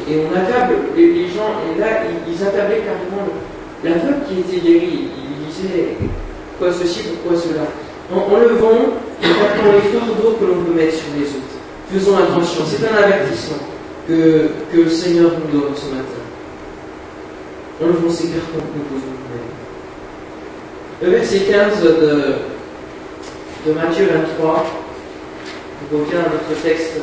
et, 0.09 0.15
on 0.19 0.36
accable 0.36 0.75
les, 0.95 1.27
gens, 1.27 1.63
et 1.63 1.79
là, 1.79 1.88
ils, 2.27 2.43
accablaient 2.43 2.83
carrément 2.83 3.25
la 3.83 3.91
qui 4.27 4.39
était 4.39 4.65
guérie. 4.65 5.07
Ils 5.15 5.47
disaient 5.47 5.97
quoi 6.59 6.71
ceci, 6.71 7.03
pourquoi 7.03 7.39
cela? 7.39 7.63
En 8.13 8.33
enlevons 8.33 8.93
et 9.24 9.27
portant 9.27 9.71
les 9.74 9.89
fardeaux 9.89 10.38
que 10.39 10.45
l'on 10.45 10.63
peut 10.63 10.74
mettre 10.74 10.95
sur 10.95 11.07
les 11.17 11.25
autres. 11.25 11.57
Faisons 11.91 12.17
attention, 12.17 12.63
c'est 12.65 12.86
un 12.88 13.03
avertissement 13.03 13.57
que, 14.07 14.50
que 14.71 14.77
le 14.77 14.89
Seigneur 14.89 15.31
nous 15.31 15.59
donne 15.59 15.75
ce 15.75 15.86
matin. 15.86 16.24
Enlevons 17.81 18.09
ces 18.09 18.27
cartons 18.29 18.59
que 18.59 18.77
nous 18.77 18.86
posons 18.89 19.13
nous-mêmes. 19.13 19.51
Le 21.01 21.09
verset 21.17 21.39
15 21.39 21.83
de, 21.83 21.89
de 23.67 23.74
Matthieu 23.74 24.07
23 24.12 24.65
on 25.93 26.00
revient 26.00 26.17
à 26.17 26.29
notre 26.29 26.62
texte 26.62 26.93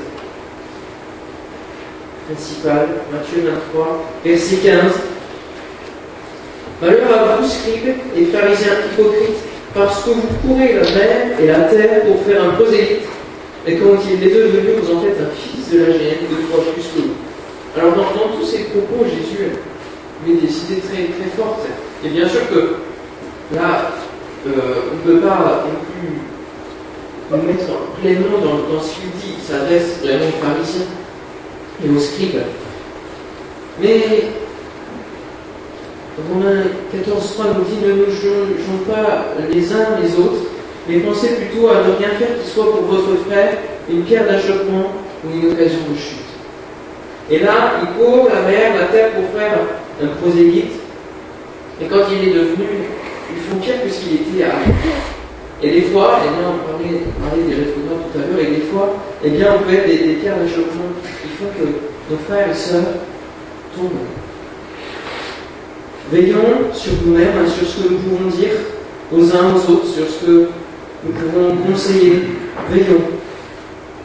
principal, 2.26 2.88
Matthieu 3.12 3.50
23, 3.50 4.04
verset 4.25 4.56
15. 4.56 4.92
Malheur 6.83 7.18
à 7.18 7.37
vous, 7.37 7.49
scribes 7.49 7.94
et 8.16 8.25
pharisiens 8.26 8.73
hypocrites, 8.92 9.38
parce 9.75 10.04
que 10.04 10.11
vous 10.11 10.28
courez 10.47 10.75
la 10.75 10.83
mer 10.83 11.40
et 11.40 11.47
la 11.47 11.61
terre 11.64 12.02
pour 12.04 12.23
faire 12.23 12.45
un 12.45 12.50
prosélyte, 12.50 13.09
et 13.66 13.76
quand 13.76 13.97
il 14.09 14.23
est 14.23 14.35
devenu, 14.35 14.81
vous 14.81 14.95
en 14.95 15.00
faites 15.00 15.19
un 15.21 15.35
fils 15.35 15.71
de 15.73 15.81
la 15.81 15.93
géhenne, 15.93 16.28
deux 16.31 16.45
fois 16.50 16.64
plus 16.73 16.83
que. 16.83 17.81
Alors 17.81 17.95
dans, 17.97 18.38
tous 18.38 18.47
ces 18.47 18.64
propos, 18.64 19.04
Jésus 19.04 19.50
met 20.26 20.35
des 20.35 20.47
idées 20.47 20.81
très, 20.81 21.04
très 21.04 21.31
fortes. 21.37 21.66
Et 22.04 22.09
bien 22.09 22.28
sûr 22.28 22.49
que 22.50 22.76
là, 23.54 23.90
euh, 24.47 24.50
on 24.93 25.09
ne 25.09 25.14
peut 25.14 25.26
pas 25.26 25.64
non 25.66 27.40
plus 27.40 27.49
mettre 27.49 27.73
pleinement 28.00 28.38
dans, 28.38 28.75
dans 28.75 28.83
ce 28.83 28.95
qu'il 28.95 29.11
dit. 29.12 29.37
Il 29.38 29.43
s'adresse 29.43 29.99
vraiment 30.02 30.26
aux 30.26 30.45
pharisiens 30.45 30.87
et 31.85 31.88
aux 31.88 31.99
scribes. 31.99 32.43
Mais 33.81 34.28
Romains 36.16 36.62
14.3 36.94 37.59
nous 37.59 37.64
dit 37.64 37.85
ne 37.85 37.92
nous 37.92 38.11
jugeons 38.11 38.85
pas 38.88 39.35
les 39.50 39.73
uns 39.73 39.99
les 40.00 40.14
autres, 40.14 40.47
mais 40.88 40.99
pensez 41.00 41.28
plutôt 41.35 41.68
à 41.68 41.78
ne 41.83 41.99
rien 41.99 42.11
faire 42.16 42.40
qui 42.40 42.50
soit 42.50 42.71
pour 42.71 42.83
votre 42.83 43.25
frère 43.26 43.59
une 43.90 44.02
pierre 44.04 44.25
d'achoppement 44.25 44.92
ou 45.25 45.37
une 45.37 45.50
occasion 45.50 45.80
de 45.90 45.97
chute. 45.99 46.18
Et 47.30 47.40
là, 47.40 47.80
il 47.83 47.99
court 47.99 48.28
la 48.33 48.42
mer, 48.42 48.78
la 48.78 48.87
terre 48.87 49.11
pour 49.11 49.25
faire 49.38 49.59
un 50.02 50.06
prosélyte. 50.21 50.73
Et 51.83 51.87
quand 51.87 52.04
il 52.12 52.28
est 52.28 52.33
devenu, 52.33 52.87
ils 53.30 53.42
font 53.42 53.56
pire 53.56 53.83
que 53.83 53.90
ce 53.90 54.00
qu'il 54.00 54.14
était 54.14 54.44
avant. 54.44 54.73
Et 55.62 55.71
des 55.71 55.83
fois, 55.83 56.21
et 56.25 56.28
bien, 56.28 56.49
on 56.49 56.71
parlait, 56.71 57.42
des 57.42 57.54
rétrogrades 57.54 58.12
tout 58.12 58.18
à 58.18 58.23
l'heure, 58.23 58.40
et 58.40 58.54
des 58.54 58.66
fois, 58.66 58.94
eh 59.25 59.30
bien, 59.30 59.54
on 59.56 59.64
peut 59.64 59.75
être 59.75 59.87
des, 59.87 60.06
des 60.06 60.14
pierres 60.14 60.37
d'achoppement 60.37 60.94
qui 61.02 61.28
font 61.38 61.50
que 61.59 62.12
nos 62.12 62.18
frères 62.28 62.50
et 62.50 62.54
sœurs 62.54 63.02
tombent. 63.75 64.24
Veillons 66.12 66.73
sur 66.73 66.92
nous-mêmes, 67.04 67.28
hein, 67.38 67.49
sur 67.49 67.66
ce 67.66 67.82
que 67.82 67.92
nous 67.92 67.99
pouvons 67.99 68.30
dire 68.30 68.52
aux 69.11 69.25
uns 69.34 69.54
aux 69.54 69.73
autres, 69.73 69.87
sur 69.87 70.06
ce 70.06 70.26
que 70.26 70.49
nous 71.04 71.12
pouvons 71.12 71.56
conseiller. 71.56 72.23
Veillons. 72.70 73.04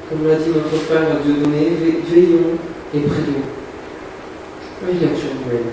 Comme 0.10 0.28
l'a 0.28 0.36
dit 0.36 0.50
notre 0.50 0.84
frère 0.86 1.08
Dieudonné, 1.24 1.72
veillons 2.10 2.58
et 2.96 3.00
prions. 3.00 3.44
Veillons 4.82 5.16
sur 5.16 5.30
nous-mêmes. 5.36 5.72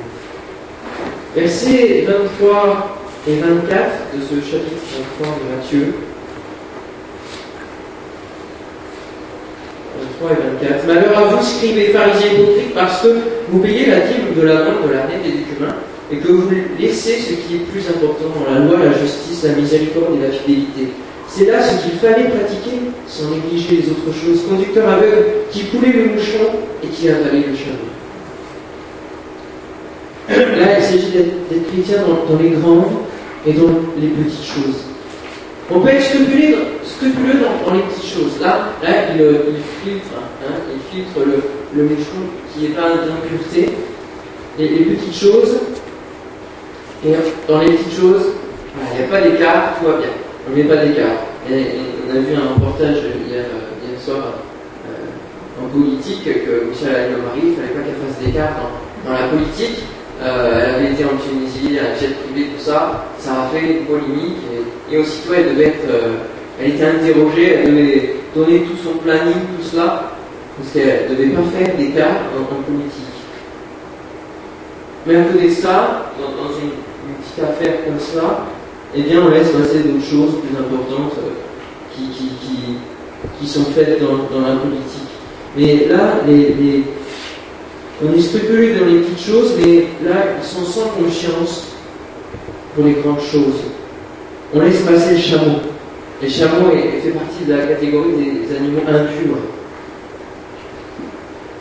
Versets 1.35 2.04
23 2.06 2.99
et 3.28 3.37
24 3.37 3.90
de 4.14 4.21
ce 4.21 4.50
chapitre 4.50 4.83
23 5.21 5.38
de 5.38 5.56
Matthieu. 5.56 5.95
23 10.21 10.30
et 10.33 10.66
24. 10.66 10.87
Malheur 10.87 11.18
à 11.18 11.25
vous, 11.25 11.42
scribes 11.45 11.78
et 11.78 11.88
pharisiens 11.88 12.33
hypocrites, 12.33 12.75
parce 12.75 13.02
que 13.02 13.09
vous 13.49 13.61
payez 13.61 13.87
la 13.87 14.00
dîme 14.00 14.35
de 14.37 14.42
la 14.42 14.62
vente, 14.62 14.87
de 14.87 14.92
l'année 14.92 15.21
et 15.25 15.30
du 15.30 15.45
cumin, 15.45 15.75
et 16.13 16.17
que 16.19 16.29
vous 16.29 16.49
laissez 16.79 17.19
ce 17.19 17.33
qui 17.33 17.57
est 17.57 17.67
plus 17.71 17.83
important 17.89 18.27
dans 18.39 18.53
la 18.53 18.61
loi, 18.61 18.79
la 18.79 18.93
justice, 18.93 19.43
la 19.45 19.55
miséricorde 19.55 20.17
et 20.19 20.27
la 20.27 20.33
fidélité. 20.33 20.89
C'est 21.29 21.47
là 21.47 21.61
ce 21.61 21.83
qu'il 21.83 21.99
fallait 21.99 22.29
pratiquer 22.29 22.79
sans 23.07 23.31
négliger 23.31 23.83
les 23.83 23.91
autres 23.91 24.17
choses. 24.17 24.43
Conducteur 24.49 24.89
aveugle 24.89 25.25
qui 25.51 25.65
coulait 25.65 25.93
le 25.93 26.05
mouchon 26.15 26.47
et 26.85 26.87
qui 26.87 27.09
avalait 27.09 27.45
le 27.49 27.57
charbon. 27.57 27.91
Là, 30.29 30.79
il 30.79 30.85
s'agit 30.85 31.11
d'être 31.11 31.71
chrétien 31.71 31.99
dans, 32.07 32.39
les 32.39 32.51
grandes 32.51 32.85
et 33.47 33.53
dans 33.53 33.71
les 34.01 34.09
petites 34.09 34.45
choses. 34.45 34.83
On 35.71 35.81
peut 35.81 35.89
être 35.89 36.05
scrupuleux, 36.05 37.41
dans, 37.67 37.75
les 37.75 37.83
petites 37.83 38.13
choses. 38.15 38.41
Là, 38.41 38.71
là 38.83 38.91
il, 39.15 39.21
il 39.21 39.91
filtre, 39.91 40.15
hein, 40.43 40.55
il 40.73 40.97
filtre 40.97 41.19
le, 41.27 41.83
le 41.83 41.89
qui 42.55 42.63
n'est 42.63 42.75
pas 42.75 42.89
d'impureté. 42.91 43.73
Les 44.59 44.69
petites 44.69 45.15
choses, 45.15 45.57
et 47.05 47.12
dans 47.49 47.61
les 47.61 47.73
petites 47.73 47.99
choses, 48.00 48.33
il 48.93 48.99
n'y 48.99 49.05
a 49.05 49.09
pas 49.09 49.21
d'écart, 49.21 49.79
tout 49.79 49.87
va 49.87 49.99
bien. 49.99 50.09
On 50.49 50.57
met 50.57 50.65
pas 50.65 50.76
d'écart. 50.76 51.17
on 51.49 52.11
a 52.11 52.19
vu 52.21 52.35
un 52.35 52.55
reportage 52.55 52.97
hier, 53.29 53.45
hier 53.83 54.00
soir 54.00 54.35
euh, 54.87 55.65
en 55.65 55.69
politique 55.69 56.25
que 56.25 56.69
Michel 56.69 56.95
Alliot-Marie, 56.95 57.41
il 57.43 57.50
ne 57.50 57.57
fallait 57.57 57.69
pas 57.69 57.81
qu'elle 57.81 58.00
fasse 58.07 58.25
d'écart 58.25 58.50
dans, 59.05 59.12
la 59.12 59.29
politique. 59.29 59.85
Euh, 60.23 60.61
elle 60.65 60.75
avait 60.76 60.93
été 60.93 61.05
en 61.05 61.17
Tunisie, 61.19 61.79
un 61.79 61.99
jet 62.00 62.15
privé, 62.25 62.49
tout 62.56 62.63
ça. 62.65 63.04
Ça 63.19 63.32
a 63.32 63.49
fait 63.49 63.61
une 63.61 63.85
polémique. 63.85 64.39
Et, 64.91 64.95
et 64.95 64.99
aussitôt, 64.99 65.35
elle 65.37 65.54
devait. 65.54 65.75
Euh, 65.89 66.17
elle 66.59 66.71
était 66.71 66.87
interrogée, 66.87 67.52
elle 67.52 67.71
devait 67.71 68.15
donner 68.35 68.61
tout 68.61 68.76
son 68.82 68.97
planning, 68.99 69.35
tout 69.59 69.69
cela. 69.71 70.13
Parce 70.56 70.73
qu'elle 70.73 71.11
ne 71.11 71.15
devait 71.15 71.35
pas 71.35 71.43
faire 71.43 71.76
d'écart 71.76 72.17
en, 72.39 72.63
politique. 72.63 73.04
Mais 75.06 75.17
à 75.17 75.23
côté 75.25 75.49
de 75.49 75.52
ça, 75.52 76.05
petite 77.37 77.51
affaire 77.51 77.85
comme 77.85 77.99
ça, 77.99 78.47
eh 78.95 79.03
bien, 79.03 79.23
on 79.23 79.29
laisse 79.29 79.51
passer 79.51 79.81
d'autres 79.81 80.05
choses 80.05 80.41
plus 80.41 80.57
importantes 80.59 81.13
euh, 81.19 81.33
qui, 81.95 82.09
qui, 82.09 82.29
qui, 82.41 82.59
qui, 83.41 83.47
sont 83.47 83.65
faites 83.67 84.01
dans, 84.01 84.35
dans, 84.35 84.47
la 84.47 84.57
politique. 84.57 85.09
Mais 85.57 85.87
là, 85.87 86.21
les, 86.27 86.55
les, 86.55 86.83
on 88.05 88.13
est 88.13 88.21
scrupuleux 88.21 88.79
dans 88.79 88.87
les 88.87 89.01
petites 89.01 89.27
choses, 89.27 89.55
mais 89.59 89.87
là, 90.09 90.37
ils 90.41 90.47
sont 90.47 90.65
sans 90.65 90.89
conscience 90.91 91.73
pour 92.75 92.85
les 92.85 92.93
grandes 92.93 93.21
choses. 93.21 93.65
On 94.55 94.61
laisse 94.61 94.83
passer 94.83 95.15
le 95.15 95.21
chameau. 95.21 95.59
Le 96.23 96.29
chameau 96.29 96.71
fait 96.71 97.11
partie 97.11 97.45
de 97.47 97.53
la 97.53 97.67
catégorie 97.67 98.13
des 98.13 98.57
animaux 98.57 98.83
impurs. 98.89 99.37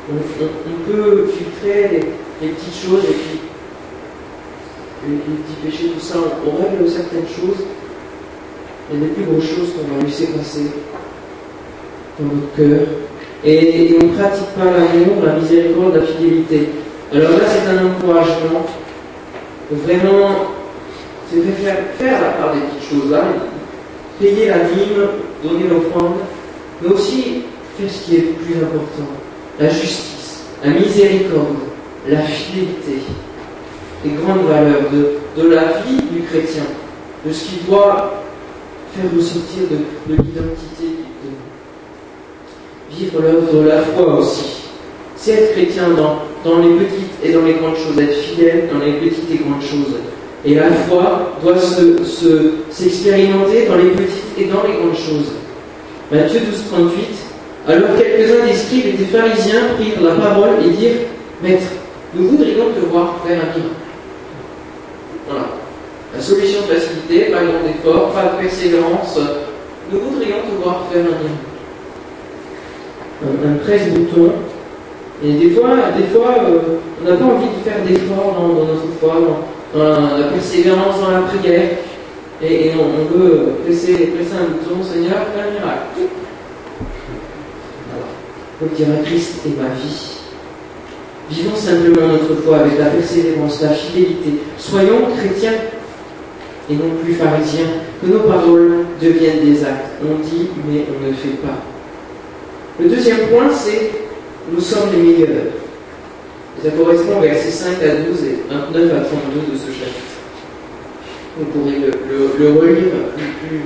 On 0.10 0.92
peut 0.92 1.28
filtrer 1.36 1.90
les, 1.90 2.46
les 2.48 2.54
petites 2.54 2.88
choses 2.88 3.04
et 3.04 3.14
puis 3.14 3.40
les, 5.10 5.18
petits 5.18 5.62
péchés, 5.63 5.91
tout 5.94 6.00
ça, 6.00 6.18
on, 6.18 6.50
on 6.50 6.63
règle 6.63 6.89
certaines 6.89 7.28
choses, 7.28 7.65
mais 8.91 9.00
les 9.00 9.13
plus 9.13 9.24
grosses 9.24 9.46
choses 9.46 9.74
qu'on 9.74 9.96
va 9.96 10.04
laisser 10.04 10.28
passer 10.28 10.72
dans 12.20 12.26
notre 12.26 12.56
cœur. 12.56 12.88
Et, 13.44 13.96
on 14.02 14.06
ne 14.06 14.13
pratique 14.13 14.48
pas 14.58 14.65
l'amour, 14.65 15.24
la 15.24 15.34
miséricorde, 15.34 15.96
la 15.96 16.02
fidélité. 16.02 16.70
Alors 17.13 17.32
là, 17.32 17.46
c'est 17.48 17.70
un 17.70 17.86
encouragement. 17.86 18.65
Vraiment, 19.72 20.30
c'est 21.32 21.41
faire, 21.63 21.78
faire 21.98 22.22
la 22.22 22.30
part 22.30 22.54
des 22.54 22.62
petites 22.62 22.89
choses 22.89 23.12
là, 23.12 23.24
payer 24.20 24.48
la 24.48 24.60
dîme, 24.60 25.08
donner 25.44 25.68
l'offrande, 25.68 26.15
mais 26.82 26.89
aussi 26.89 27.44
faire 27.78 27.89
ce 27.89 28.06
qui 28.06 28.15
est 28.15 28.20
le 28.20 28.34
plus 28.34 28.56
important, 28.63 29.12
la 29.60 29.70
justice, 29.70 30.44
la 30.63 30.72
miséricorde, 30.72 31.58
la 32.08 32.22
fidélité, 32.22 33.02
les 34.06 34.12
grandes 34.22 34.46
valeurs 34.48 34.84
de, 34.94 35.18
de, 35.41 35.50
la 35.50 35.63
vie 35.82 36.00
du 36.12 36.22
chrétien, 36.22 36.65
de 37.26 37.34
ce 37.34 37.46
qui 37.46 37.56
doit 37.68 38.22
faire 38.94 39.06
ressortir 39.15 39.63
de, 39.72 39.78
de 40.13 40.22
l'identité, 40.22 40.88
de 41.24 41.30
vivre 42.96 43.20
l'œuvre 43.22 43.52
de 43.62 43.68
la 43.68 43.82
foi 43.82 44.20
aussi. 44.20 44.62
C'est 45.15 45.32
être 45.32 45.54
chrétien 45.54 45.89
dans, 45.89 46.20
dans 46.44 46.60
les 46.60 46.76
petites 46.76 47.13
et 47.24 47.32
dans 47.32 47.41
les 47.41 47.54
grandes 47.54 47.78
choses, 47.78 47.98
être 48.00 48.18
fidèle 48.18 48.70
dans 48.72 48.78
les 48.80 48.94
petites 48.94 49.32
et 49.32 49.38
grandes 49.38 49.63
choses. 49.63 49.96
Et 50.46 50.54
la 50.54 50.70
foi 50.72 51.32
doit 51.41 51.58
s'expérimenter 51.58 53.65
se, 53.65 53.70
dans 53.70 53.78
les 53.78 53.89
petites 53.89 54.38
et 54.38 54.46
dans 54.46 54.62
les 54.63 54.74
grandes 54.74 54.96
choses. 54.96 55.32
Matthieu 56.12 56.41
12, 56.41 56.65
38. 56.72 57.08
Alors 57.68 57.98
quelques-uns 57.98 58.46
des 58.46 58.54
scribes 58.54 58.86
et 58.86 58.91
des 58.91 59.06
pharisiens 59.06 59.70
prirent 59.76 60.04
la 60.04 60.13
parole 60.24 60.63
et 60.63 60.70
dirent 60.70 61.02
Maître, 61.41 61.65
nous 62.13 62.28
voudrions 62.30 62.65
te 62.80 62.86
voir 62.91 63.18
faire 63.26 63.39
un 63.39 63.48
miracle. 63.58 63.85
Voilà. 65.28 65.46
La 66.16 66.22
solution 66.22 66.62
de 66.62 66.74
facilité, 66.74 67.32
pas 67.32 67.44
grand 67.44 67.66
effort, 67.68 68.12
pas 68.12 68.36
de 68.36 68.42
persévérance. 68.44 69.20
Nous 69.92 70.00
voudrions 70.00 70.38
te 70.38 70.64
voir 70.64 70.86
faire 70.92 71.06
un. 71.06 71.56
Un, 73.24 73.54
un 73.54 73.56
presse-bouton. 73.58 74.34
Et 75.24 75.32
des 75.34 75.52
fois, 75.52 75.70
des 75.98 76.04
fois 76.14 76.36
euh, 76.40 76.60
on 77.02 77.10
n'a 77.10 77.16
pas 77.16 77.26
envie 77.26 77.48
de 77.48 77.70
faire 77.70 77.82
d'efforts 77.84 78.36
dans, 78.38 78.48
notre 78.66 78.92
foi, 79.00 79.16
dans, 79.74 80.18
la, 80.18 80.28
persévérance 80.28 81.00
dans 81.00 81.12
la 81.12 81.22
prière. 81.22 81.70
Et, 82.42 82.72
on, 82.78 83.18
veut 83.18 83.54
presser, 83.64 84.08
presser 84.08 84.34
un 84.34 84.52
bouton, 84.52 84.84
Seigneur, 84.84 85.20
fais 85.34 85.42
un 85.42 85.52
miracle. 85.52 86.02
Voilà. 87.90 88.06
Comme 88.60 88.70
dira 88.76 89.02
Christ 89.06 89.46
est 89.46 89.62
ma 89.62 89.70
vie. 89.70 90.25
Vivons 91.30 91.56
simplement 91.56 92.08
notre 92.08 92.36
foi 92.44 92.58
avec 92.58 92.78
la 92.78 92.86
persévérance, 92.86 93.62
la 93.62 93.70
fidélité. 93.70 94.42
Soyons 94.58 95.08
chrétiens 95.18 95.54
et 96.70 96.74
non 96.74 96.92
plus 97.04 97.14
pharisiens. 97.14 97.66
Que 98.02 98.08
nos 98.12 98.20
paroles 98.20 98.86
deviennent 99.02 99.44
des 99.44 99.64
actes. 99.64 99.92
On 100.04 100.20
dit, 100.24 100.50
mais 100.68 100.86
on 100.90 101.08
ne 101.08 101.14
fait 101.14 101.38
pas. 101.42 101.58
Le 102.80 102.90
deuxième 102.90 103.28
point, 103.30 103.50
c'est 103.52 103.92
nous 104.52 104.60
sommes 104.60 104.90
les 104.96 105.02
meilleurs. 105.02 105.54
Ça 106.64 106.70
correspond 106.72 107.18
aux 107.18 107.22
versets 107.22 107.50
5 107.50 107.82
à 107.82 107.96
12 108.08 108.24
et 108.24 108.40
29 108.50 108.94
à 108.94 109.02
32 109.02 109.54
de 109.54 109.58
ce 109.58 109.68
chapitre. 109.72 110.16
Vous 111.38 111.46
pourrez 111.46 111.80
le, 111.80 112.60
relire 112.60 112.92
plus, 113.16 113.48
plus, 113.48 113.60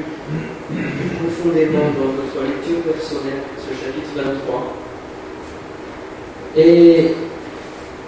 plus, 0.69 1.09
profondément 1.17 1.91
dans 1.97 2.11
votre 2.15 2.47
lecture 2.47 2.81
personnelle, 2.91 3.43
ce 3.57 3.85
chapitre 3.85 4.09
23. 4.15 4.73
Et 6.57 7.13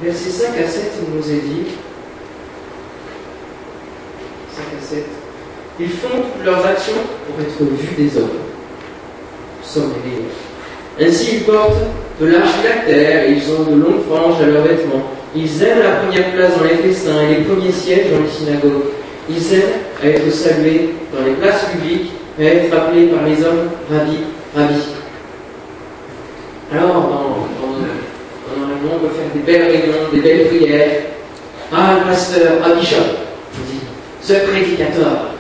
Versets 0.04 0.32
5 0.32 0.48
à 0.58 0.68
7, 0.68 0.92
il 1.00 1.16
nous 1.16 1.30
est 1.30 1.42
dit, 1.42 1.64
5 4.52 4.64
à 4.64 4.84
7, 4.84 5.06
ils 5.80 5.90
font 5.90 6.24
leurs 6.44 6.66
actions 6.66 6.94
pour 7.28 7.40
être 7.40 7.72
vus 7.72 7.96
des 7.96 8.18
hommes. 8.18 8.30
meilleurs. 10.04 10.32
Ainsi, 11.00 11.36
ils 11.38 11.44
portent 11.44 11.78
de 12.20 12.26
l'argilactère 12.26 13.26
et 13.26 13.34
ils 13.34 13.52
ont 13.52 13.64
de 13.64 13.76
longues 13.80 14.04
franges 14.10 14.42
à 14.42 14.48
leurs 14.48 14.64
vêtements. 14.64 15.04
Ils 15.36 15.64
aiment 15.64 15.84
la 15.84 15.92
première 15.92 16.32
place 16.34 16.58
dans 16.58 16.64
les 16.64 16.78
festins 16.78 17.22
et 17.22 17.36
les 17.36 17.44
premiers 17.44 17.72
sièges 17.72 18.12
dans 18.12 18.22
les 18.24 18.30
synagogues. 18.30 18.86
Ils 19.30 19.54
aiment 19.54 19.62
à 20.04 20.08
être 20.08 20.32
salués 20.34 20.96
dans 21.14 21.24
les 21.26 21.34
places 21.34 21.66
publiques 21.66 22.12
et 22.40 22.48
à 22.48 22.54
être 22.56 22.74
appelés 22.76 23.08
par 23.08 23.24
les 23.24 23.44
hommes 23.44 23.70
Rabbi, 23.90 24.18
Rabbi. 24.56 24.82
Alors, 26.74 26.94
dans 26.94 27.31
on 28.92 29.00
peut 29.00 29.14
faire 29.14 29.32
des 29.34 29.40
belles 29.40 29.72
réunions, 29.72 30.10
des 30.14 30.20
belles 30.20 30.48
prières. 30.48 30.90
Ah, 31.74 32.00
pasteur, 32.08 32.60
ah, 32.64 32.74
bishop, 32.78 32.98
on 33.56 33.72
dit, 33.72 33.80
ce 34.22 34.34
prédicateur. 34.50 35.32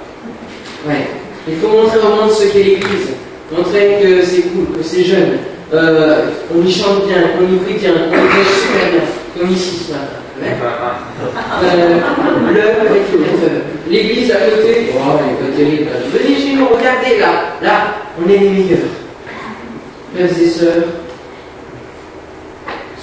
Ouais. 0.88 1.08
Il 1.48 1.56
faut 1.58 1.68
montrer 1.68 1.98
au 2.00 2.16
monde 2.16 2.32
ce 2.32 2.48
qu'est 2.54 2.64
l'Église, 2.64 3.10
montrer 3.52 3.98
que 4.02 4.24
c'est 4.24 4.44
cool, 4.44 4.78
que 4.78 4.84
c'est 4.84 5.04
jeune, 5.04 5.40
euh, 5.74 6.28
on 6.56 6.66
y 6.66 6.72
chante 6.72 7.08
bien, 7.08 7.32
on 7.40 7.54
y 7.54 7.58
prie 7.58 7.74
bien, 7.80 7.92
on 7.92 8.14
y 8.14 8.28
prêche 8.28 8.54
super 8.62 8.92
bien, 8.92 9.02
comme 9.38 9.52
ici 9.52 9.86
ce 9.88 9.92
matin. 9.92 10.22
Euh, 10.44 12.00
le 12.52 12.86
prédicateur. 12.86 13.62
L'église 13.90 14.32
à 14.32 14.36
côté, 14.36 14.92
oh, 14.96 15.20
elle 15.20 15.32
est 15.32 15.52
pas 15.52 15.58
terrible. 15.58 15.92
Venez 16.14 16.36
chez 16.36 16.56
nous, 16.56 16.68
regardez 16.68 17.20
là, 17.20 17.58
là, 17.62 17.96
on 18.20 18.30
est 18.30 18.38
les 18.38 18.50
meilleurs. 18.50 18.80
Frères 20.16 20.30
et 20.30 20.50
sœurs, 20.50 20.84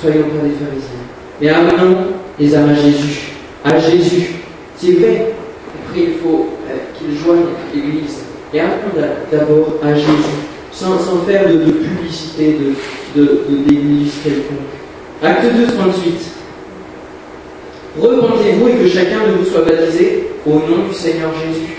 soyons 0.00 0.22
pas 0.22 0.46
des 0.46 0.54
pharisiens. 0.54 1.08
Mais 1.40 1.48
amenons 1.48 1.96
les 2.38 2.54
âmes 2.54 2.70
à 2.70 2.74
Jésus. 2.74 3.32
À 3.64 3.78
Jésus. 3.78 4.30
C'est 4.76 4.92
vrai. 4.92 5.34
Après, 5.84 6.00
il 6.02 6.14
faut 6.22 6.48
euh, 6.68 6.76
qu'ils 6.96 7.18
joignent 7.18 7.46
l'Église. 7.74 8.20
Et 8.52 8.61
amenons 8.61 9.08
d'abord 9.30 9.74
à 9.82 9.94
Jésus. 9.94 10.06
Sans, 10.72 10.96
faire 11.26 11.48
de, 11.48 11.58
publicité 11.72 12.56
de, 13.16 13.40
d'église 13.66 14.12
quelconque. 14.22 14.58
Acte 15.22 15.46
2, 15.52 15.66
38. 15.66 16.14
Repentez-vous 17.98 18.68
et 18.68 18.72
que 18.74 18.88
chacun 18.88 19.26
de 19.26 19.38
vous 19.38 19.44
soit 19.44 19.62
baptisé 19.62 20.28
au 20.46 20.52
nom 20.52 20.87
du 20.88 20.94
Seigneur 20.94 21.30
Jésus. 21.34 21.78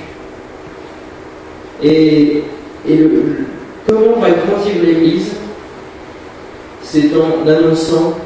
Et, 1.81 2.43
et 2.85 2.97
le, 2.97 3.45
comment 3.87 4.19
va 4.19 4.31
grandir 4.31 4.83
l'Église? 4.83 5.31
C'est 6.91 7.11
en 7.15 7.47
annonçant 7.47 8.17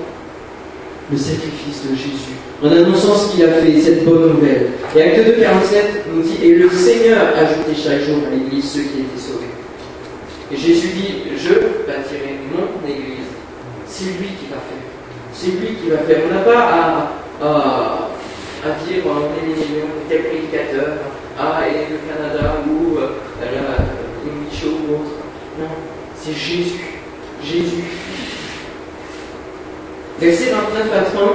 le 1.12 1.18
sacrifice 1.18 1.84
de 1.90 1.96
Jésus, 1.96 2.38
en 2.64 2.72
annonçant 2.72 3.16
ce 3.16 3.36
qu'il 3.36 3.44
a 3.44 3.50
fait, 3.50 3.80
cette 3.82 4.06
bonne 4.06 4.34
nouvelle. 4.34 4.70
Et 4.96 5.02
Acte 5.02 5.26
2, 5.26 5.32
47 5.34 6.06
nous 6.14 6.22
dit 6.22 6.38
Et 6.42 6.56
le 6.56 6.70
Seigneur 6.70 7.28
ajoutait 7.36 7.76
chaque 7.76 8.02
jour 8.04 8.20
à 8.26 8.34
l'Église 8.34 8.72
ceux 8.72 8.82
qui 8.82 9.00
étaient 9.02 9.20
sauvés. 9.20 9.52
Et 10.52 10.56
Jésus 10.56 10.88
dit 10.96 11.24
Je 11.36 11.54
bâtirai 11.86 12.40
mon 12.54 12.88
Église. 12.88 13.28
C'est 13.86 14.06
lui 14.06 14.30
qui 14.40 14.48
va 14.50 14.58
faire. 14.58 14.84
C'est 15.34 15.48
lui 15.48 15.76
qui 15.82 15.90
va 15.90 15.98
faire. 15.98 16.22
On 16.30 16.34
n'a 16.34 16.42
pas 16.42 16.60
à, 16.60 17.46
à 17.46 18.10
à 18.66 18.70
dire 18.86 19.04
on 19.06 19.20
est 19.20 20.08
tel 20.08 20.24
prédicateur, 20.24 20.94
ah, 21.38 21.60
et 21.68 21.92
le 21.92 22.00
Canada 22.08 22.56
ou 22.66 22.98
euh, 22.98 23.10
la, 23.42 23.84
Michaud 24.32 24.78
ou 24.88 24.94
autre. 24.94 25.12
Non, 25.60 25.68
c'est 26.16 26.34
Jésus. 26.34 26.80
Jésus. 27.44 27.84
Verset 30.24 30.52
29 30.52 30.98
à 30.98 31.18
30. 31.18 31.30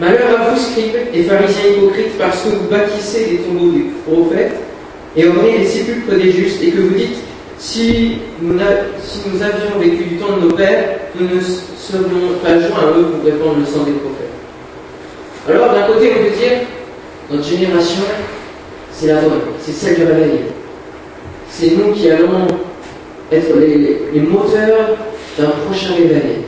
Malheur 0.00 0.40
à 0.40 0.50
vous, 0.50 0.60
scribes 0.60 0.96
et 1.14 1.22
pharisiens 1.22 1.70
hypocrites, 1.76 2.18
parce 2.18 2.42
que 2.42 2.48
vous 2.48 2.68
bâtissez 2.68 3.26
les 3.30 3.36
tombeaux 3.38 3.70
des 3.70 3.84
prophètes 4.04 4.56
et 5.16 5.28
ornez 5.28 5.58
les 5.58 5.64
sépulcres 5.64 6.16
des 6.16 6.32
justes, 6.32 6.60
et 6.60 6.72
que 6.72 6.80
vous 6.80 6.94
dites 6.94 7.18
si 7.56 8.18
nous, 8.42 8.60
avions 8.60 9.78
vécu 9.78 10.04
du 10.04 10.16
temps 10.16 10.36
de 10.38 10.48
nos 10.48 10.56
pères, 10.56 10.98
nous 11.14 11.36
ne 11.36 11.40
serions 11.40 12.34
pas 12.42 12.58
joints 12.58 12.80
à 12.80 12.98
eux 12.98 13.04
pour 13.04 13.24
répandre 13.24 13.58
le 13.60 13.64
sang 13.64 13.84
des 13.84 13.92
prophètes. 13.92 14.24
Alors, 15.48 15.72
d'un 15.72 15.86
côté, 15.86 16.10
on 16.18 16.24
peut 16.24 16.36
dire, 16.36 16.58
notre 17.30 17.44
génération, 17.48 18.02
c'est 18.90 19.06
la 19.06 19.20
bonne, 19.20 19.40
c'est 19.60 19.72
celle 19.72 19.94
du 19.94 20.04
réveil. 20.04 20.40
C'est 21.48 21.70
nous 21.76 21.92
qui 21.92 22.10
allons 22.10 22.48
être 23.30 23.56
les, 23.56 24.20
moteurs 24.20 24.96
d'un 25.38 25.50
prochain 25.64 25.94
réveil. 25.94 26.42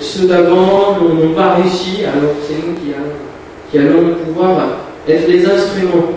Ceux 0.00 0.26
d'avant 0.26 0.98
n'ont 1.00 1.34
pas 1.34 1.54
réussi, 1.54 2.04
alors 2.04 2.34
c'est 2.46 2.54
nous 2.66 2.74
qui 3.70 3.78
allons, 3.78 4.14
pouvoir 4.26 4.58
être 5.08 5.28
les 5.28 5.46
instruments. 5.46 6.12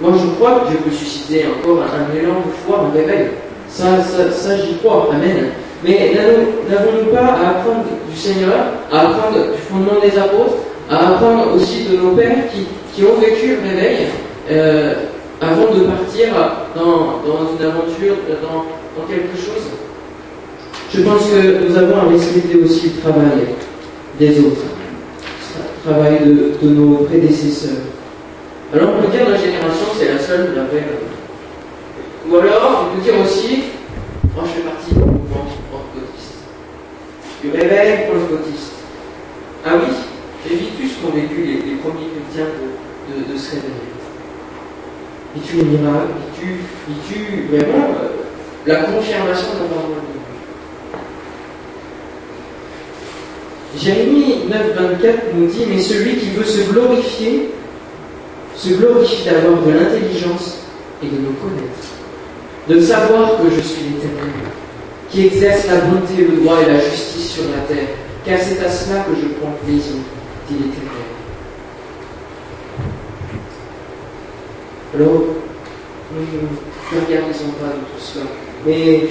Moi, 0.00 0.12
je 0.20 0.26
crois 0.38 0.60
que 0.60 0.70
Dieu 0.70 0.78
peut 0.84 0.90
susciter 0.94 1.46
encore 1.46 1.82
un, 1.82 2.16
élan 2.18 2.34
de 2.34 2.52
foi, 2.66 2.86
un 2.86 2.96
réveil. 2.96 3.28
Ça, 3.68 3.86
j'y 4.56 4.76
crois. 4.76 5.08
Amen. 5.12 5.50
Mais 5.82 6.12
n'avons-nous 6.68 7.14
pas 7.14 7.24
à 7.24 7.50
apprendre 7.50 7.84
du 8.10 8.16
Seigneur, 8.16 8.52
à 8.92 9.00
apprendre 9.00 9.38
du 9.52 9.60
fondement 9.68 10.00
des 10.02 10.18
apôtres, 10.18 10.58
à 10.90 11.12
apprendre 11.12 11.54
aussi 11.54 11.84
de 11.84 11.96
nos 11.96 12.10
pères 12.10 12.44
qui, 12.52 13.04
ont 13.04 13.18
vécu 13.18 13.56
le 13.56 13.70
réveil 13.70 13.96
euh, 14.50 14.94
avant 15.40 15.72
de 15.74 15.84
partir 15.84 16.28
dans, 16.76 17.22
une 17.58 17.66
aventure, 17.66 18.16
dans, 18.42 19.06
quelque 19.08 19.36
chose? 19.36 19.62
Je 20.92 21.02
pense 21.02 21.22
que 21.30 21.68
nous 21.68 21.76
avons 21.76 21.96
à 21.96 22.08
respecter 22.08 22.56
aussi 22.56 22.90
le 22.96 23.00
travail 23.00 23.46
des 24.18 24.40
autres, 24.40 24.62
le 25.86 25.90
travail 25.90 26.18
de, 26.24 26.68
nos 26.68 27.04
prédécesseurs. 27.04 27.78
Alors 28.74 28.94
on 28.96 29.02
peut 29.02 29.08
dire 29.16 29.28
la 29.28 29.36
génération, 29.36 29.86
c'est 29.96 30.12
la 30.12 30.18
seule 30.18 30.50
qui 30.50 30.56
l'avait. 30.56 30.86
Ou 32.28 32.36
alors, 32.36 32.86
on 32.90 32.96
peut 32.96 33.02
dire 33.02 33.14
aussi, 33.24 33.64
moi 34.34 34.44
je 34.46 34.60
fais 34.60 34.68
partie 34.68 34.94
du 34.94 34.98
mouvement 35.00 35.46
du 37.42 37.50
réveil 37.50 38.06
gotiste. 38.30 38.72
Ah 39.64 39.74
oui, 39.76 39.94
j'ai 40.44 40.56
vécu 40.56 40.88
ce 40.88 41.00
qu'ont 41.00 41.14
vécu 41.14 41.44
les, 41.44 41.76
premiers 41.76 42.08
chrétiens 42.10 42.50
de, 43.08 43.36
ce 43.38 43.54
réveil. 43.54 43.70
Et 45.36 45.40
tu 45.40 45.56
les 45.56 45.78
miracles, 45.78 46.10
et 46.10 46.40
tu, 46.40 46.46
et 46.90 46.94
tu 47.08 47.56
vraiment 47.56 47.88
euh, 48.02 48.08
la 48.66 48.76
confirmation 48.82 49.54
de 49.54 49.62
la 49.62 49.68
parole 49.68 49.94
de 49.94 50.12
Dieu? 50.12 50.19
Jérémie 53.78 54.46
9, 54.48 54.74
24 54.76 55.18
nous 55.34 55.46
dit 55.46 55.64
Mais 55.68 55.80
celui 55.80 56.16
qui 56.16 56.30
veut 56.30 56.44
se 56.44 56.70
glorifier, 56.70 57.50
se 58.56 58.70
glorifie 58.74 59.24
d'avoir 59.24 59.62
de 59.62 59.70
l'intelligence 59.70 60.66
et 61.02 61.06
de 61.06 61.12
me 61.12 61.32
connaître, 61.40 61.88
de 62.68 62.80
savoir 62.80 63.38
que 63.38 63.54
je 63.54 63.60
suis 63.60 63.82
l'éternel 63.84 64.32
qui 65.10 65.26
exerce 65.26 65.66
la 65.66 65.76
bonté, 65.80 66.16
le 66.16 66.40
droit 66.40 66.58
et 66.62 66.72
la 66.72 66.78
justice 66.78 67.32
sur 67.32 67.44
la 67.44 67.62
terre, 67.66 67.88
car 68.24 68.38
c'est 68.38 68.64
à 68.64 68.70
cela 68.70 69.00
que 69.00 69.14
je 69.20 69.28
prends 69.40 69.52
plaisir, 69.64 69.94
dit 70.48 70.54
l'Éternel. 70.54 70.90
Alors, 74.94 75.22
ne 76.14 77.00
regardons 77.00 77.52
pas 77.60 77.66
de 77.66 77.80
tout 77.80 78.00
cela, 78.00 78.24
mais 78.66 79.08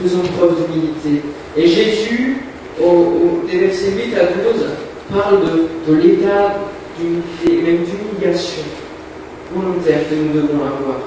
faisons 0.00 0.22
preuve 0.36 0.56
d'humilité. 0.56 1.22
Et 1.56 1.66
Jésus, 1.66 2.38
des 3.50 3.58
versets 3.58 3.90
8 3.90 4.14
à 4.16 4.24
12, 4.52 4.66
parle 5.12 5.40
de, 5.88 5.94
l'état 5.94 6.60
d'humilité, 6.98 7.62
même 7.62 7.84
d'humiliation 7.84 8.62
volontaire 9.52 10.08
que 10.08 10.14
nous 10.14 10.32
devons 10.32 10.58
avoir. 10.58 11.00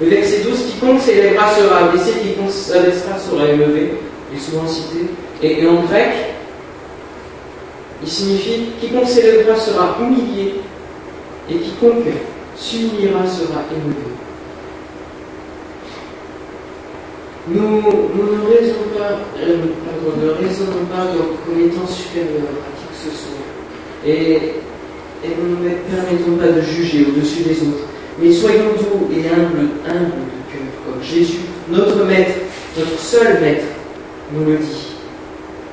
Le 0.00 0.08
verset 0.08 0.40
12, 0.40 0.72
quiconque 0.72 1.00
s'élèvera 1.00 1.54
sera 1.54 1.88
abaissé, 1.88 2.12
quiconque 2.22 2.50
s'abaissera 2.50 3.18
sera 3.18 3.48
élevé, 3.48 3.94
est 4.34 4.38
souvent 4.38 4.66
cité. 4.66 5.06
Et, 5.42 5.66
en 5.66 5.82
grec, 5.84 6.10
il 8.02 8.08
signifie 8.08 8.66
quiconque 8.80 9.08
s'élèvera 9.08 9.56
sera 9.56 9.96
humilié, 10.00 10.56
et 11.50 11.54
quiconque 11.54 12.12
s'humiliera 12.56 13.26
sera 13.26 13.62
élevé. 13.70 14.15
Nous, 17.48 17.62
ne 17.62 18.42
raisonnons 18.50 18.90
pas, 18.98 19.20
euh, 19.40 19.58
pardon, 19.84 20.18
ne 20.18 21.68
pas 21.68 21.86
supérieurs 21.86 22.42
à 22.42 22.74
qui 22.74 22.86
que 22.90 22.96
ce 22.98 23.16
soit. 23.16 24.04
Et, 24.04 24.54
nous 25.24 25.64
ne 25.64 25.70
permettons 25.70 26.36
pas 26.38 26.52
de 26.52 26.60
juger 26.60 27.06
au-dessus 27.06 27.44
des 27.44 27.60
autres. 27.62 27.86
Mais 28.20 28.32
soyons 28.32 28.74
doux 28.78 29.08
et 29.12 29.28
humbles, 29.28 29.70
humbles 29.86 30.26
de 30.26 30.42
cœur, 30.50 30.66
comme 30.84 31.02
Jésus, 31.02 31.38
notre 31.70 32.04
maître, 32.04 32.32
notre 32.76 32.98
seul 32.98 33.40
maître, 33.40 33.66
nous 34.32 34.44
le 34.44 34.56
dit. 34.56 34.96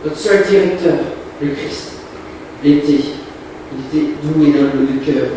Notre 0.03 0.17
seul 0.17 0.43
directeur, 0.47 0.97
le 1.41 1.49
Christ, 1.49 1.93
l'était. 2.63 3.05
Il 3.73 3.99
était 3.99 4.11
doux 4.21 4.43
et 4.43 4.59
humble 4.59 4.93
de 4.93 5.05
cœur. 5.05 5.27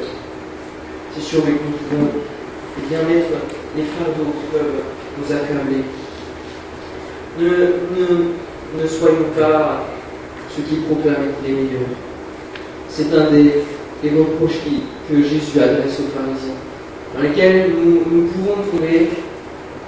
C'est 1.15 1.23
sûr 1.23 1.43
que 1.43 1.49
nous 1.49 1.57
pouvons 1.89 2.11
bien 2.91 2.99
mettre 3.03 3.29
les 3.75 3.85
fardeaux 3.85 4.33
qui 4.33 4.53
peuvent 4.53 4.83
nous 5.19 5.33
accabler. 5.35 5.83
Ne, 7.39 8.87
soyons 8.87 9.31
pas 9.39 9.85
ceux 10.55 10.63
qui 10.63 10.77
proclament 10.77 11.33
les 11.45 11.53
meilleurs. 11.53 11.89
C'est 12.89 13.13
un 13.15 13.31
des, 13.31 13.63
des 14.03 14.11
reproches 14.19 14.61
que 15.09 15.23
Jésus 15.23 15.61
adresse 15.61 16.01
aux 16.01 16.19
pharisiens 16.19 16.57
dans 17.17 17.23
lesquels 17.23 17.71
nous, 17.73 18.27
pouvons 18.27 18.63
trouver, 18.69 19.03
et 19.03 19.09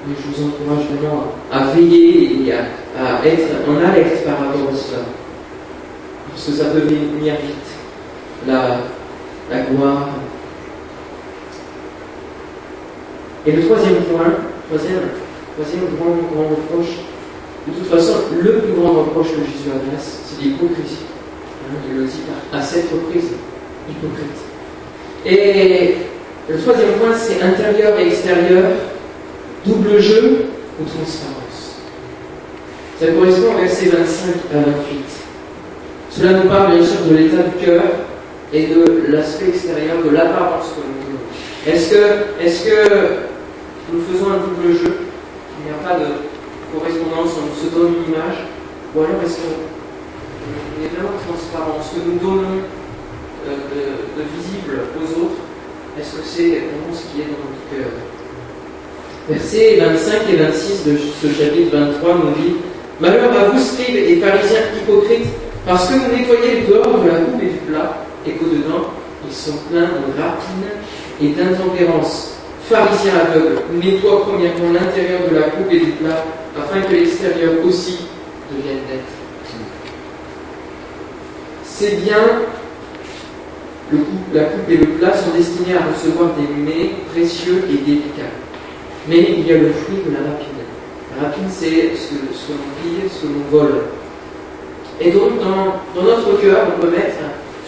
je 0.09 0.43
vous 0.43 0.49
encourage 0.49 0.87
vraiment 0.91 1.25
à, 1.53 1.75
veiller 1.75 2.47
et 2.47 2.53
à, 2.53 3.27
être 3.27 3.69
en 3.69 3.77
alerte 3.77 4.25
par 4.25 4.39
rapport 4.39 4.73
à 4.73 4.77
cela. 4.77 5.03
Parce 6.31 6.47
que 6.47 6.53
ça 6.53 6.65
peut 6.67 6.81
venir 6.81 7.35
vite, 7.35 7.69
la, 8.47 8.79
la 9.51 9.61
gloire. 9.63 10.09
Et 13.47 13.53
le 13.53 13.63
troisième 13.65 14.03
point, 14.05 14.35
troisième, 14.69 15.01
troisième 15.57 15.85
grand, 15.97 16.17
grand 16.33 16.49
reproche, 16.49 16.97
de 17.69 17.75
toute 17.75 17.89
façon, 17.89 18.15
le 18.41 18.59
plus 18.61 18.73
grand 18.73 18.93
reproche 18.93 19.29
que 19.29 19.41
Jésus 19.41 19.71
adresse, 19.75 20.21
c'est 20.25 20.43
l'hypocrisie. 20.43 21.05
Hein, 21.69 21.77
il 21.91 21.99
le 21.99 22.05
dit 22.07 22.21
à 22.53 22.63
cette 22.63 22.91
reprise, 22.91 23.31
hypocrite. 23.89 24.39
Et 25.27 25.97
le 26.49 26.59
troisième 26.59 26.93
point, 26.93 27.13
c'est 27.15 27.43
intérieur 27.43 27.99
et 27.99 28.07
extérieur, 28.07 28.65
double 29.67 30.01
jeu 30.01 30.47
ou 30.81 30.85
transparence. 30.85 31.77
Ça 32.99 33.07
correspond 33.09 33.55
au 33.55 33.61
verset 33.61 33.87
25 33.87 34.35
à 34.55 34.59
28. 34.59 35.05
Cela 36.11 36.33
nous 36.33 36.49
parle 36.49 36.75
bien 36.75 36.85
sûr 36.85 37.01
de 37.09 37.17
l'état 37.17 37.43
du 37.43 37.65
cœur 37.65 37.83
et 38.53 38.67
de 38.67 39.05
l'aspect 39.09 39.49
extérieur, 39.49 40.03
de 40.03 40.11
l'apparence 40.11 40.69
que 40.69 40.81
nous 40.81 41.05
voulons. 41.05 41.19
Est-ce 41.67 41.91
que, 41.91 41.97
est 42.41 42.65
que 42.65 42.99
nous 43.93 44.03
faisons 44.11 44.31
un 44.31 44.39
double 44.39 44.73
jeu? 44.73 44.95
Il 45.61 45.67
n'y 45.67 45.79
a 45.79 45.87
pas 45.87 45.99
de 45.99 46.28
correspondance, 46.73 47.33
on 47.39 47.53
se 47.55 47.69
donne 47.75 47.95
une 48.05 48.13
image 48.13 48.45
Ou 48.95 49.01
alors 49.01 49.21
est-ce 49.25 49.37
qu'on 49.41 50.85
est 50.85 50.93
vraiment 50.93 51.17
transparent? 51.27 51.79
Ce 51.83 51.97
que 51.97 52.05
nous 52.07 52.19
donnons 52.19 52.63
euh, 53.47 54.09
de 54.17 54.23
visible 54.37 54.89
aux 54.97 55.09
autres, 55.21 55.41
est-ce 55.99 56.17
que 56.17 56.25
c'est 56.25 56.69
vraiment 56.69 56.93
ce 56.93 57.05
qui 57.11 57.23
est 57.23 57.31
dans 57.31 57.43
notre 57.43 57.65
cœur? 57.71 57.93
Versets 59.29 59.77
25 59.77 60.33
et 60.33 60.37
26 60.37 60.85
de 60.87 60.97
ce 61.21 61.29
chapitre 61.29 61.77
23 61.77 62.15
nous 62.15 62.43
dit 62.43 62.57
Malheur 63.01 63.31
à 63.31 63.45
vous, 63.51 63.59
scribes 63.61 63.97
et 63.97 64.17
pharisiens 64.17 64.75
hypocrites, 64.75 65.29
parce 65.67 65.89
que 65.89 65.95
vous 65.95 66.17
nettoyez 66.17 66.61
le 66.61 66.67
dehors 66.67 66.99
de 66.99 67.09
la 67.09 67.15
coupe 67.17 67.43
et 67.43 67.47
du 67.47 67.59
plat, 67.69 68.05
et 68.27 68.33
qu'au-dedans, 68.33 68.91
ils 69.29 69.35
sont 69.35 69.57
pleins 69.71 69.83
de 69.83 70.21
rapine 70.21 70.67
et 71.23 71.29
d'intempérance. 71.29 72.35
Pharisiens 72.69 73.13
aveugles, 73.27 73.61
nettoie 73.73 74.23
premièrement 74.23 74.73
l'intérieur 74.73 75.21
de 75.31 75.37
la 75.37 75.43
coupe 75.51 75.71
et 75.71 75.79
du 75.79 75.93
plat, 75.93 76.25
afin 76.59 76.81
que 76.83 76.93
l'extérieur 76.93 77.53
aussi 77.65 77.99
devienne 78.51 78.83
net. 78.89 79.05
C'est 81.65 82.05
bien 82.05 82.19
la 84.35 84.45
coupe 84.45 84.69
et 84.69 84.77
le 84.77 84.87
plat 84.87 85.13
sont 85.15 85.37
destinés 85.37 85.77
à 85.77 85.93
recevoir 85.93 86.31
des 86.35 86.63
mets 86.63 86.91
précieux 87.13 87.65
et 87.71 87.79
délicats. 87.79 88.35
Mais 89.09 89.35
il 89.39 89.47
y 89.47 89.53
a 89.53 89.59
le 89.59 89.73
fruit 89.73 89.99
de 90.07 90.13
la 90.13 90.31
rapine. 90.31 90.49
La 91.17 91.29
rapine, 91.29 91.49
c'est 91.51 91.97
ce, 91.97 92.15
que 92.15 92.53
l'on 92.53 92.83
pille, 92.83 93.09
ce 93.11 93.23
que 93.23 93.33
l'on 93.33 93.59
vole. 93.59 93.81
Et 95.01 95.11
donc, 95.11 95.41
dans, 95.41 96.03
notre 96.03 96.41
cœur, 96.41 96.67
on 96.77 96.81
peut 96.81 96.91
mettre 96.91 97.17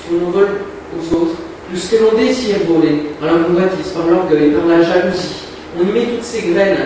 ce 0.03 0.11
que 0.11 0.21
l'on 0.21 0.31
vole 0.31 0.49
aux 0.95 1.15
autres, 1.15 1.37
tout 1.71 1.77
ce 1.77 1.95
que 1.95 2.03
l'on 2.03 2.19
désire 2.19 2.57
voler, 2.69 3.13
par 3.19 3.33
la 3.33 3.45
convoitise, 3.45 3.89
par 3.95 4.07
l'orgueil, 4.07 4.51
par 4.51 4.67
la 4.67 4.83
jalousie. 4.83 5.47
On 5.79 5.89
y 5.89 5.93
met 5.93 6.07
toutes 6.07 6.25
ces 6.25 6.49
graines. 6.49 6.77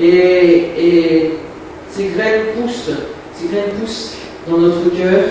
Et, 0.00 1.30
ces 1.90 2.04
graines 2.08 2.42
poussent, 2.54 2.90
ces 3.34 3.48
graines 3.48 3.72
poussent 3.80 4.14
dans 4.48 4.58
notre 4.58 4.96
cœur 4.96 5.24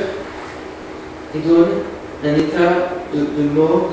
et 1.34 1.40
donnent 1.48 1.84
un 2.26 2.36
état 2.36 2.90
de, 3.14 3.44
mort, 3.56 3.90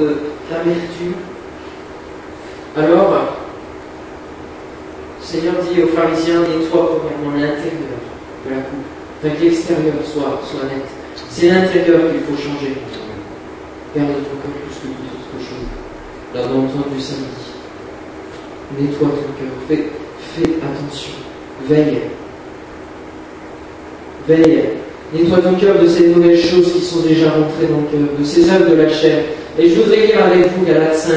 d'amertume. 0.50 1.14
Alors, 2.76 3.36
le 5.20 5.24
Seigneur 5.24 5.54
dit 5.62 5.82
aux 5.82 5.88
pharisiens, 5.88 6.40
nettoie 6.40 6.98
premièrement 6.98 7.36
l'intérieur 7.38 7.94
de 8.44 8.50
la 8.50 8.56
coupe, 8.56 8.84
afin 9.22 9.34
que 9.36 9.44
l'extérieur 9.44 9.94
soit, 10.04 10.40
soit 10.50 10.68
net. 10.68 10.84
C'est 11.30 11.48
l'intérieur 11.48 12.00
qu'il 12.10 12.20
faut 12.22 12.36
changer. 12.36 12.74
Garde 13.94 14.08
ton 14.08 14.36
cœur 14.42 14.54
plus 14.66 14.74
que 14.74 14.86
toute 14.86 15.14
autre 15.14 15.38
chose. 15.38 15.68
L'avons 16.34 16.64
entendu 16.64 17.00
samedi. 17.00 17.54
Nettoie 18.76 19.08
ton 19.08 19.32
cœur. 19.38 19.52
Fais, 19.68 20.03
fais 20.34 20.50
attention. 20.62 21.12
Veille. 21.68 22.00
Veille 24.28 24.64
Nettoie 25.12 25.38
ton 25.38 25.54
cœur 25.54 25.78
de 25.80 25.86
ces 25.86 26.08
nouvelles 26.08 26.40
choses 26.40 26.72
qui 26.72 26.80
sont 26.80 27.00
déjà 27.00 27.30
rentrées 27.30 27.66
dans 27.70 27.82
le 27.82 27.86
cœur, 27.86 28.18
de 28.18 28.24
ces 28.24 28.50
œuvres 28.50 28.70
de 28.70 28.74
la 28.74 28.88
chair. 28.88 29.22
Et 29.58 29.68
je 29.68 29.80
voudrais 29.80 30.06
lire 30.06 30.24
avec 30.24 30.50
vous 30.56 30.64
Galates 30.64 30.96
5. 30.96 31.14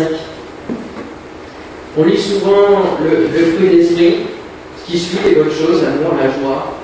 On 1.97 2.03
lit 2.03 2.17
souvent 2.17 2.99
le, 3.03 3.27
fruit 3.27 3.69
des 3.69 3.81
esprits, 3.81 4.15
ce 4.85 4.91
qui 4.91 4.99
suit 4.99 5.17
les 5.25 5.35
bonnes 5.35 5.49
choses, 5.49 5.81
l'amour, 5.81 6.13
la 6.15 6.27
joie. 6.27 6.77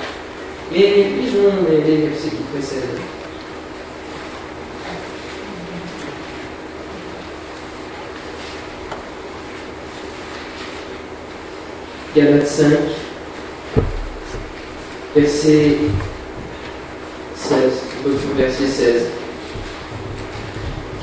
Mais 0.72 1.06
lisons 1.22 1.54
les 1.70 2.08
versets 2.08 2.30
qui 2.30 2.44
précèdent. 2.52 3.00
Galates 12.16 12.48
5, 12.48 12.66
verset 15.16 15.78
16, 17.36 17.58
verset 18.38 18.68
16. 18.68 19.02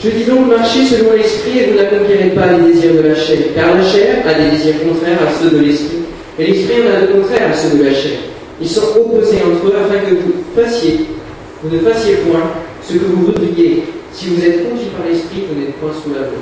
Je 0.03 0.11
dis 0.11 0.25
donc, 0.25 0.47
marchez 0.47 0.87
selon 0.87 1.13
l'esprit 1.15 1.59
et 1.59 1.67
vous 1.67 1.79
n'accomplirez 1.79 2.31
pas 2.31 2.53
les 2.53 2.73
désirs 2.73 2.95
de 2.95 3.09
la 3.09 3.17
chair, 3.17 3.39
car 3.57 3.75
la 3.75 3.85
chair 3.85 4.25
a 4.25 4.35
des 4.35 4.51
désirs 4.57 4.77
contraires 4.87 5.19
à 5.27 5.33
ceux 5.43 5.51
de 5.51 5.65
l'esprit, 5.65 5.99
et 6.39 6.47
l'esprit 6.47 6.77
en 6.83 6.97
a 6.97 7.01
de 7.01 7.13
contraires 7.13 7.51
à 7.51 7.55
ceux 7.55 7.77
de 7.77 7.83
la 7.83 7.93
chair. 7.93 8.19
Ils 8.61 8.69
sont 8.69 8.97
opposés 8.97 9.39
entre 9.39 9.67
eux 9.67 9.77
afin 9.85 9.99
que 10.09 10.15
vous 10.15 10.45
fassiez, 10.55 11.07
vous 11.65 11.75
ne 11.77 11.81
fassiez 11.81 12.19
point 12.19 12.53
ce 12.87 12.93
que 12.95 13.05
vous 13.05 13.27
voudriez. 13.27 13.83
Si 14.13 14.29
vous 14.29 14.45
êtes 14.45 14.69
conduit 14.69 14.87
par 14.97 15.07
l'esprit, 15.09 15.45
vous 15.51 15.61
n'êtes 15.61 15.75
point 15.75 15.91
sous 15.93 16.11
la 16.11 16.21
loi. 16.21 16.39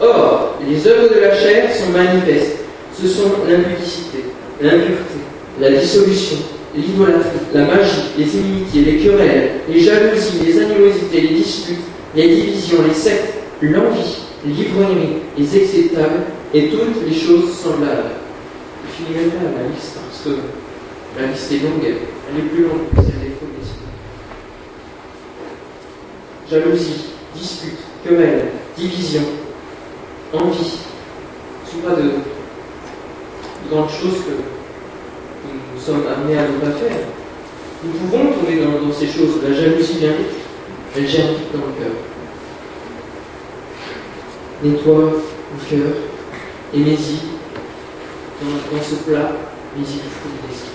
Or, 0.00 0.58
les 0.66 0.86
œuvres 0.86 1.14
de 1.14 1.20
la 1.20 1.34
chair 1.34 1.70
sont 1.74 1.90
manifestes. 1.92 2.65
Ce 3.00 3.08
sont 3.08 3.30
l'impudicité, 3.46 4.24
l'impureté, 4.60 5.20
la 5.60 5.70
dissolution, 5.70 6.38
l'idolâtrie, 6.74 7.40
la 7.52 7.64
magie, 7.64 8.12
les 8.16 8.36
inimitiés, 8.36 8.84
les 8.84 8.98
querelles, 8.98 9.50
les 9.68 9.80
jalousies, 9.80 10.38
les 10.46 10.58
animosités, 10.60 11.20
les 11.20 11.34
disputes, 11.34 11.84
les 12.14 12.28
divisions, 12.36 12.78
les 12.88 12.94
sectes, 12.94 13.34
l'envie, 13.60 14.16
l'ivrognerie, 14.46 15.16
les 15.36 15.56
acceptables 15.56 16.22
et 16.54 16.70
toutes 16.70 17.06
les 17.06 17.14
choses 17.14 17.52
semblables. 17.58 18.12
Je 18.88 19.04
finis 19.04 19.18
même 19.18 19.30
pas 19.30 19.44
la 19.44 19.68
liste 19.68 19.96
parce 19.96 20.22
que 20.24 20.40
la 21.20 21.26
liste 21.26 21.52
est 21.52 21.64
longue, 21.64 21.84
elle 21.84 22.38
est 22.38 22.48
plus 22.48 22.62
longue 22.62 22.88
que 22.94 23.02
celle 23.02 23.20
des 23.20 23.36
Jalousie, 26.48 27.06
dispute, 27.34 27.78
querelle, 28.04 28.52
division, 28.78 29.22
envie, 30.32 30.78
sont 31.66 31.78
pas 31.84 31.96
de 31.96 32.35
grandes 33.70 33.90
choses 33.90 34.24
que 34.24 34.32
nous 35.74 35.80
sommes 35.80 36.04
amenés 36.06 36.38
à 36.38 36.42
ne 36.42 36.58
pas 36.58 36.76
faire. 36.78 36.96
Nous 37.84 37.92
pouvons 37.92 38.32
tomber 38.32 38.56
dans, 38.56 38.92
ces 38.92 39.06
choses. 39.06 39.40
La 39.42 39.54
jalousie 39.54 39.98
vient 39.98 40.12
vite, 40.12 40.36
elle 40.96 41.08
gère 41.08 41.26
dans 41.52 41.58
le 41.58 41.72
cœur. 41.78 41.92
Nettoie 44.62 45.12
le 45.52 45.76
cœur 45.76 45.92
et 46.74 46.78
mets-y 46.78 47.20
dans, 48.42 48.82
ce 48.82 48.94
plat, 49.04 49.32
mets-y 49.76 49.96
le 49.96 50.10
fruit 50.10 50.32
de 50.42 50.48
l'esprit. 50.48 50.70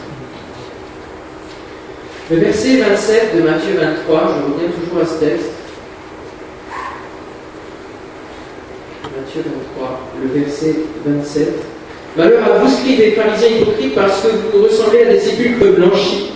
Le 2.30 2.38
verset 2.38 2.78
27 2.78 3.36
de 3.36 3.42
Matthieu 3.42 3.74
23, 3.78 4.38
je 4.38 4.54
reviens 4.54 4.70
toujours 4.70 5.02
à 5.02 5.06
ce 5.06 5.20
texte. 5.20 5.52
Matthieu 9.04 9.44
23, 9.44 10.00
le 10.22 10.40
verset 10.40 10.76
27. 11.06 11.71
Malheur 12.18 12.44
à 12.44 12.60
vous, 12.60 12.70
scribes 12.70 13.00
et 13.00 13.12
pharisiens 13.12 13.48
hypocrites, 13.48 13.96
parce 13.96 14.22
que 14.22 14.28
vous 14.58 14.64
ressemblez 14.64 15.04
à 15.04 15.14
des 15.14 15.20
sépulcres 15.20 15.78
blanchis, 15.78 16.32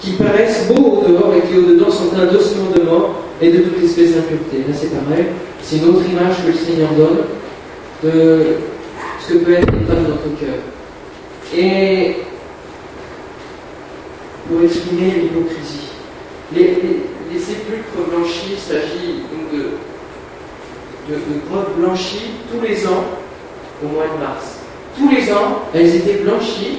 qui 0.00 0.12
paraissent 0.12 0.68
beaux 0.68 1.02
au 1.02 1.08
dehors 1.08 1.34
et 1.34 1.40
qui 1.48 1.58
au-dedans 1.58 1.90
sont 1.90 2.14
un 2.16 2.26
d'ossements 2.26 2.70
de 2.76 2.82
mort 2.82 3.22
et 3.40 3.50
de 3.50 3.58
toute 3.58 3.82
espèce 3.82 4.14
d'impureté. 4.14 4.58
Là, 4.68 4.74
c'est 4.74 4.92
pareil. 4.94 5.26
C'est 5.62 5.78
une 5.78 5.88
autre 5.88 6.08
image 6.08 6.42
que 6.44 6.52
le 6.52 6.56
Seigneur 6.56 6.90
donne 6.96 7.24
de 8.04 8.44
ce 9.20 9.32
que 9.32 9.38
peut 9.38 9.54
être 9.54 9.72
l'état 9.72 9.94
de 9.94 10.06
notre 10.06 10.38
cœur. 10.38 10.60
Et 11.56 12.16
pour 14.48 14.62
exprimer 14.62 15.10
l'hypocrisie. 15.22 15.90
Les, 16.54 17.38
sépulcres 17.38 18.08
blanchis, 18.10 18.52
il 18.52 18.58
s'agit 18.58 19.24
de, 19.52 19.58
de, 21.12 21.14
de 21.14 21.50
grottes 21.50 21.76
blanchies 21.76 22.30
tous 22.50 22.66
les 22.66 22.86
ans 22.86 23.04
au 23.84 23.88
mois 23.88 24.04
de 24.04 24.24
mars 24.24 24.55
tous 24.96 25.08
les 25.08 25.32
ans, 25.32 25.62
elles 25.74 25.94
étaient 25.94 26.22
blanchies 26.22 26.78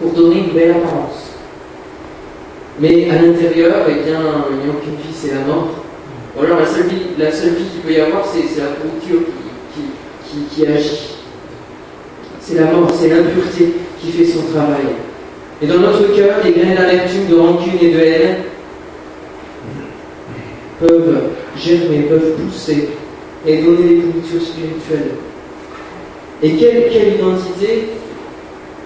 pour 0.00 0.12
donner 0.12 0.38
une 0.40 0.52
belle 0.52 0.70
apparence. 0.70 1.32
Mais 2.80 3.10
à 3.10 3.20
l'intérieur, 3.20 3.86
eh 3.88 4.04
bien, 4.04 4.20
il 4.50 4.56
n'y 4.56 4.70
a 4.70 4.74
aucune 4.74 4.94
vie, 4.94 5.14
c'est 5.14 5.34
la 5.34 5.40
mort. 5.40 5.68
Alors 6.38 6.60
la 6.60 6.66
seule 6.66 6.86
vie, 6.86 7.02
la 7.18 7.30
seule 7.30 7.50
vie 7.50 7.64
qu'il 7.64 7.80
peut 7.82 7.92
y 7.92 8.00
avoir, 8.00 8.24
c'est 8.26 8.58
la 8.58 8.68
pourriture 8.68 9.28
qui, 9.74 9.82
qui, 10.30 10.54
qui, 10.54 10.66
agit. 10.66 11.16
c'est 12.40 12.54
la 12.54 12.72
mort, 12.72 12.88
c'est 12.98 13.08
l'impureté 13.08 13.74
qui 14.00 14.10
fait 14.10 14.24
son 14.24 14.42
travail. 14.52 14.86
Et 15.60 15.66
dans 15.66 15.78
notre 15.78 16.16
cœur, 16.16 16.38
les 16.42 16.52
graines 16.52 16.74
d'amertume, 16.74 17.26
de 17.28 17.36
rancune 17.36 17.78
et 17.80 17.90
de 17.92 17.98
haine 17.98 18.36
peuvent 20.80 21.22
germer, 21.56 22.06
peuvent 22.08 22.32
pousser 22.32 22.88
et 23.46 23.62
donner 23.62 23.88
des 23.88 24.00
pourritures 24.00 24.42
spirituelles. 24.42 25.12
Et 26.42 26.56
quelle, 26.56 27.14
identité, 27.14 27.88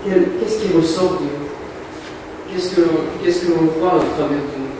qu'est-ce 0.04 0.58
qui 0.58 0.76
ressort 0.76 1.18
de 1.20 1.24
nous 1.24 1.46
Qu'est-ce 2.52 2.76
que 2.76 2.82
l'on 2.82 3.00
qu'est-ce 3.24 3.46
que 3.46 3.52
voit 3.52 3.94
au 3.96 4.04
travers 4.14 4.28
de 4.28 4.58
nous? 4.58 4.76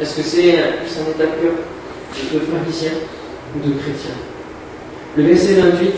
Est-ce 0.00 0.16
que 0.16 0.22
c'est 0.22 0.52
plus 0.52 0.96
un 0.96 1.10
état 1.10 1.24
de 1.24 2.38
de 2.38 2.38
pharisien 2.40 2.92
ou 3.54 3.68
de 3.68 3.74
chrétien 3.74 4.14
Le 5.16 5.24
verset 5.24 5.54
28, 5.54 5.92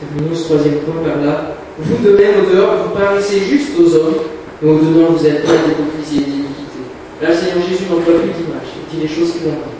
terminons 0.00 0.34
ce 0.34 0.44
troisième 0.44 0.78
point 0.80 1.02
par 1.02 1.24
là. 1.24 1.56
Vous 1.78 2.04
de 2.04 2.16
même 2.16 2.44
au 2.44 2.54
dehors, 2.54 2.76
vous 2.84 2.94
paraissez 2.96 3.40
juste 3.40 3.72
aux 3.78 3.94
hommes, 3.96 4.14
mais 4.62 4.70
au 4.70 4.78
dedans 4.78 5.10
vous 5.10 5.26
êtes 5.26 5.42
plein 5.42 5.54
d'hypocrisie 5.54 6.22
et 6.22 6.30
d'iniquité. 6.30 6.80
Là, 7.20 7.34
Seigneur 7.34 7.66
Jésus 7.68 7.84
n'emploie 7.90 8.14
plus 8.14 8.30
d'image, 8.30 8.70
il 8.92 8.96
dit 8.96 9.02
les 9.02 9.12
choses 9.12 9.32
clairement. 9.32 9.74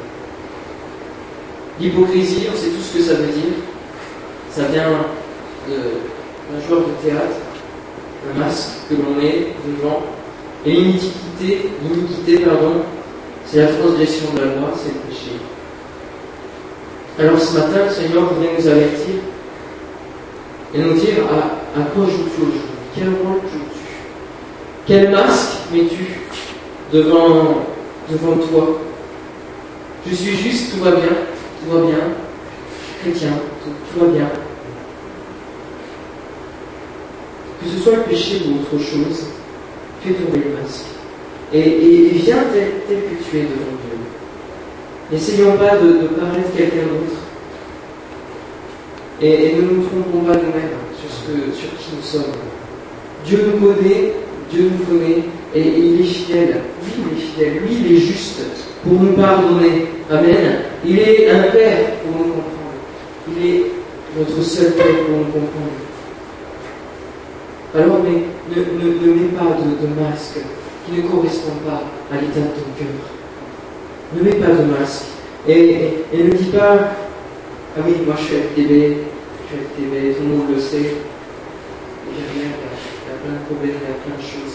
L'hypocrisie, 1.81 2.49
on 2.53 2.57
sait 2.57 2.71
tout 2.71 2.83
ce 2.83 2.99
que 2.99 3.03
ça 3.03 3.15
veut 3.15 3.33
dire. 3.33 3.55
Ça 4.55 4.63
vient 4.73 4.89
d'un 5.69 6.67
joueur 6.69 6.83
de 6.83 6.93
théâtre, 7.05 7.39
un 8.31 8.39
masque 8.39 8.69
que 8.89 8.95
l'on 8.95 9.21
met 9.21 9.49
devant. 9.67 10.03
Et 10.65 10.71
l'iniquité, 10.71 12.39
pardon, 12.45 12.83
c'est 13.45 13.59
la 13.59 13.69
transgression 13.69 14.33
de 14.33 14.39
la 14.39 14.47
loi, 14.47 14.71
c'est 14.77 14.93
le 14.95 15.01
péché. 15.09 15.33
Alors 17.19 17.41
ce 17.41 17.59
matin, 17.59 17.85
le 17.89 17.93
Seigneur 17.93 18.33
voudrait 18.33 18.53
nous 18.59 18.67
avertir 18.69 19.15
et 20.73 20.79
nous 20.79 20.95
dire 20.95 21.25
à, 21.31 21.81
à 21.81 21.85
quoi 21.87 22.05
joues-tu 22.05 22.43
aujourd'hui? 22.43 22.61
Quel 22.95 23.09
rôle 23.09 23.41
joues-tu? 23.43 23.85
Quel 24.87 25.11
masque 25.11 25.59
mets-tu 25.73 26.21
devant, 26.93 27.63
devant 28.11 28.37
toi? 28.37 28.79
Je 30.07 30.15
suis 30.15 30.37
juste, 30.37 30.73
tout 30.73 30.85
va 30.85 30.93
bien, 30.93 31.09
tout 31.09 31.77
va 31.77 31.87
bien, 31.87 31.99
chrétien, 33.01 33.31
tout, 33.65 34.01
va 34.01 34.07
bien. 34.13 34.29
Que 37.65 37.71
ce 37.71 37.83
soit 37.83 37.97
le 37.97 38.03
péché 38.03 38.43
ou 38.47 38.61
autre 38.61 38.85
chose, 38.85 39.25
fais 40.03 40.13
tomber 40.13 40.41
le 40.45 40.61
masque. 40.61 40.85
Et, 41.51 42.11
viens 42.13 42.45
tel, 42.53 42.73
que 42.89 43.31
tu 43.31 43.39
es 43.39 43.43
devant 43.43 43.73
Dieu. 43.81 43.97
N'essayons 45.11 45.57
pas 45.57 45.77
de, 45.79 46.03
de 46.03 46.07
paraître 46.09 46.55
quelqu'un 46.55 46.83
d'autre. 46.83 47.23
Et, 49.23 49.55
ne 49.57 49.63
nous 49.63 49.83
trompons 49.85 50.25
pas 50.27 50.35
nous-mêmes 50.35 50.77
sur, 51.01 51.69
qui 51.79 51.97
nous 51.97 52.03
sommes. 52.03 52.33
Dieu 53.25 53.47
nous 53.47 53.67
connaît, 53.67 54.13
Dieu 54.53 54.71
nous 54.71 54.85
connaît, 54.85 55.23
et, 55.55 55.61
et 55.61 55.79
il 55.79 56.01
est 56.03 56.05
fidèle. 56.05 56.61
Oui, 56.83 56.93
il 56.99 57.17
est 57.17 57.21
fidèle. 57.23 57.63
Lui, 57.63 57.77
il 57.81 57.97
est 57.97 58.01
juste 58.01 58.43
pour 58.83 59.01
nous 59.01 59.13
pardonner. 59.13 59.87
Amen. 60.11 60.59
Il 60.85 60.99
est 60.99 61.31
un 61.31 61.45
Père 61.45 61.79
pour 62.03 62.19
nous 62.19 62.33
comprendre. 62.33 62.75
Il 63.29 63.47
est 63.47 63.63
notre 64.19 64.43
seul 64.43 64.73
Père 64.73 65.07
pour 65.07 65.17
nous 65.17 65.25
comprendre. 65.25 65.94
Alors, 67.77 67.99
ne, 68.05 68.11
ne, 68.55 68.87
ne 68.87 69.15
mets 69.15 69.33
pas 69.37 69.57
de, 69.59 70.01
masque 70.01 70.39
qui 70.87 70.93
ne 70.93 71.09
correspond 71.09 71.57
pas 71.67 71.83
à 72.15 72.21
l'état 72.21 72.41
de 72.41 72.55
ton 72.55 72.71
cœur. 72.79 72.87
Ne 74.15 74.23
mets 74.23 74.37
pas 74.37 74.53
de 74.53 74.63
masque. 74.63 75.07
Et, 75.49 76.05
et, 76.13 76.23
ne 76.23 76.31
dis 76.31 76.51
pas, 76.51 76.93
ah 77.77 77.81
oui, 77.85 77.95
moi 78.07 78.15
je 78.17 78.23
suis 78.23 78.37
FTB, 78.37 78.71
je 79.43 79.51
suis 79.51 79.65
FTB, 79.65 80.17
tout 80.17 80.23
le 80.23 80.29
monde 80.29 80.55
le 80.55 80.61
sait. 80.61 80.95
Il 82.07 82.17
y 82.17 82.47
a 82.47 83.17
plein 83.25 83.33
de 83.33 83.45
problèmes, 83.47 83.75
il 83.83 83.89
y 83.89 83.93
a 83.93 83.99
plein 84.05 84.17
de 84.17 84.23
choses. 84.23 84.55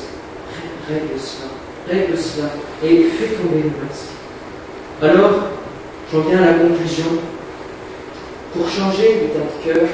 Règle 0.87 1.19
cela, 1.19 1.49
règle 1.89 2.17
cela, 2.17 2.49
et 2.83 3.03
fais 3.03 3.35
tomber 3.35 3.63
le 3.63 3.85
masque. 3.85 4.15
Alors, 5.01 5.49
j'en 6.11 6.21
viens 6.21 6.41
à 6.41 6.45
la 6.45 6.53
conclusion. 6.53 7.19
Pour 8.53 8.67
changer 8.67 9.21
l'état 9.21 9.45
de 9.45 9.73
cœur, 9.73 9.89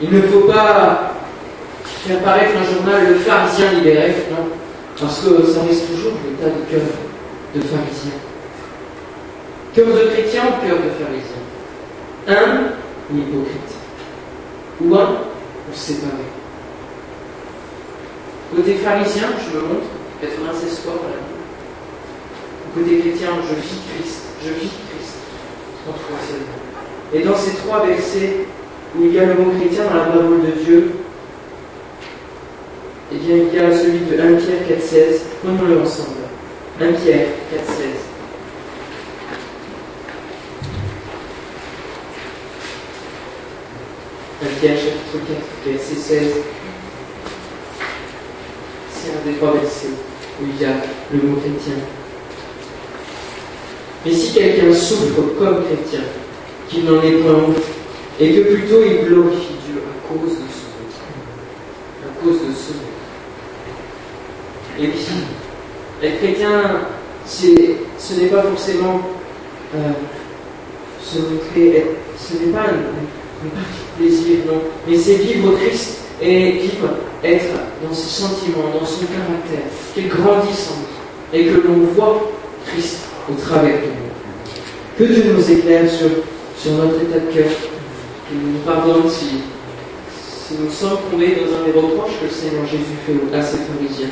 il 0.00 0.10
ne 0.10 0.22
faut 0.22 0.40
pas 0.40 1.14
faire 2.06 2.20
paraître 2.20 2.52
un 2.58 2.74
journal 2.74 3.08
le 3.08 3.14
pharisien 3.16 3.72
libéré, 3.72 4.14
non, 4.30 4.48
parce 5.00 5.20
que 5.20 5.46
ça 5.46 5.62
reste 5.62 5.86
toujours 5.94 6.12
l'état 6.24 6.46
de 6.46 6.62
cœur 6.70 6.86
de 7.54 7.60
pharisien. 7.60 8.12
Cœur 9.74 9.86
de 9.86 10.10
chrétien 10.10 10.42
ou 10.44 10.66
cœur 10.66 10.76
de 10.76 10.90
pharisien 10.90 11.42
Un 12.28 13.14
hypocrite 13.14 13.74
Ou 14.80 14.94
un 14.94 15.10
ou 15.10 15.74
séparé 15.74 16.12
Côté 18.54 18.74
pharisien, 18.74 19.28
je 19.44 19.56
me 19.56 19.62
montre, 19.62 19.86
96 20.20 20.80
fois 20.80 20.94
voilà. 21.00 21.16
Côté 22.74 23.00
chrétien, 23.00 23.28
je 23.48 23.54
vis 23.54 23.80
Christ, 23.90 24.22
je 24.44 24.48
vis 24.50 24.70
Christ. 24.90 25.16
Et 27.14 27.22
dans 27.22 27.36
ces 27.36 27.54
trois 27.56 27.86
versets 27.86 28.46
il 28.98 29.12
y 29.12 29.18
a 29.18 29.26
le 29.26 29.34
mot 29.34 29.52
chrétien 29.58 29.84
dans 29.84 29.94
la 29.94 30.04
parole 30.04 30.40
de 30.42 30.64
Dieu, 30.64 30.92
eh 33.12 33.16
bien, 33.16 33.36
il 33.36 33.54
y 33.54 33.58
a 33.58 33.76
celui 33.76 34.00
de 34.00 34.14
1 34.14 34.36
Pierre 34.36 34.78
4,16. 34.78 35.20
Prenons-le 35.42 35.80
ensemble. 35.80 36.26
1 36.80 36.92
Pierre 36.92 37.28
4,16. 37.52 38.06
Pierre 44.60 44.76
chapitre 44.76 45.26
4, 45.64 45.72
verset 45.72 45.94
16. 45.94 46.32
C'est 48.90 49.10
un 49.10 49.30
des 49.30 49.36
trois 49.36 49.52
versets 49.52 49.88
où 50.40 50.44
il 50.46 50.60
y 50.60 50.64
a 50.64 50.76
le 51.12 51.22
mot 51.22 51.36
chrétien. 51.36 51.74
Mais 54.04 54.12
si 54.12 54.32
quelqu'un 54.32 54.72
souffre 54.72 55.20
comme 55.38 55.64
chrétien, 55.64 56.00
qu'il 56.68 56.84
n'en 56.84 57.02
est 57.02 57.12
point 57.22 57.32
honte, 57.32 57.56
et 58.18 58.32
que 58.32 58.40
plutôt 58.54 58.82
il 58.82 59.06
glorifie 59.06 59.56
Dieu 59.66 59.82
à 59.82 60.08
cause 60.08 60.30
de 60.30 60.36
son 60.36 60.70
nom, 60.72 61.28
à 62.04 62.24
cause 62.24 62.48
de 62.48 62.52
son. 62.52 62.76
Et 64.78 64.88
puis, 64.88 65.06
être 66.02 66.18
chrétien, 66.18 66.80
ce 67.26 68.14
n'est 68.20 68.26
pas 68.28 68.42
forcément 68.42 69.00
euh, 69.74 69.92
se 71.02 71.18
montrer, 71.18 71.86
ce 72.18 72.34
n'est 72.44 72.52
pas 72.52 72.60
un, 72.60 73.98
plaisir, 73.98 74.38
non, 74.46 74.60
mais 74.88 74.96
c'est 74.96 75.14
vivre 75.16 75.54
Christ 75.58 75.98
et 76.20 76.52
vivre, 76.52 76.88
être 77.22 77.54
dans 77.82 77.94
ses 77.94 78.08
sentiments, 78.08 78.70
dans 78.78 78.86
son 78.86 79.04
caractère, 79.06 79.70
qu'il 79.94 80.08
grandisse 80.08 80.70
en 80.70 80.80
nous 80.80 81.38
et 81.38 81.46
que 81.46 81.66
l'on 81.66 81.78
voit 81.94 82.30
Christ 82.66 83.06
au 83.30 83.34
travers 83.34 83.76
de 83.76 83.86
nous. 83.86 84.98
Que 84.98 85.04
Dieu 85.04 85.32
nous 85.34 85.50
éclaire 85.50 85.90
sur, 85.90 86.08
sur 86.58 86.72
notre 86.72 87.02
état 87.02 87.18
de 87.18 87.32
cœur, 87.32 87.50
nous 88.34 88.58
pardonne 88.64 89.08
si, 89.08 89.42
si 90.10 90.54
nous 90.60 90.70
sommes 90.70 90.98
tombés 91.10 91.36
dans 91.36 91.58
un 91.58 91.64
des 91.64 91.78
reproches 91.78 92.18
que 92.20 92.26
le 92.26 92.30
Seigneur 92.30 92.66
Jésus 92.66 92.98
fait 93.06 93.36
à 93.36 93.42
ces 93.42 93.58
pharisiens. 93.58 94.10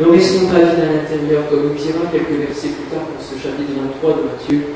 Ne 0.00 0.06
restons 0.10 0.46
pas 0.46 0.58
vides 0.58 0.82
à 0.82 0.92
l'intérieur, 0.92 1.48
comme 1.48 1.68
nous 1.68 1.74
dira 1.74 2.00
quelques 2.10 2.34
versets 2.34 2.74
plus 2.74 2.88
tard 2.90 3.06
dans 3.06 3.22
ce 3.22 3.38
chapitre 3.38 3.70
23 4.02 4.10
de 4.16 4.22
Matthieu. 4.26 4.74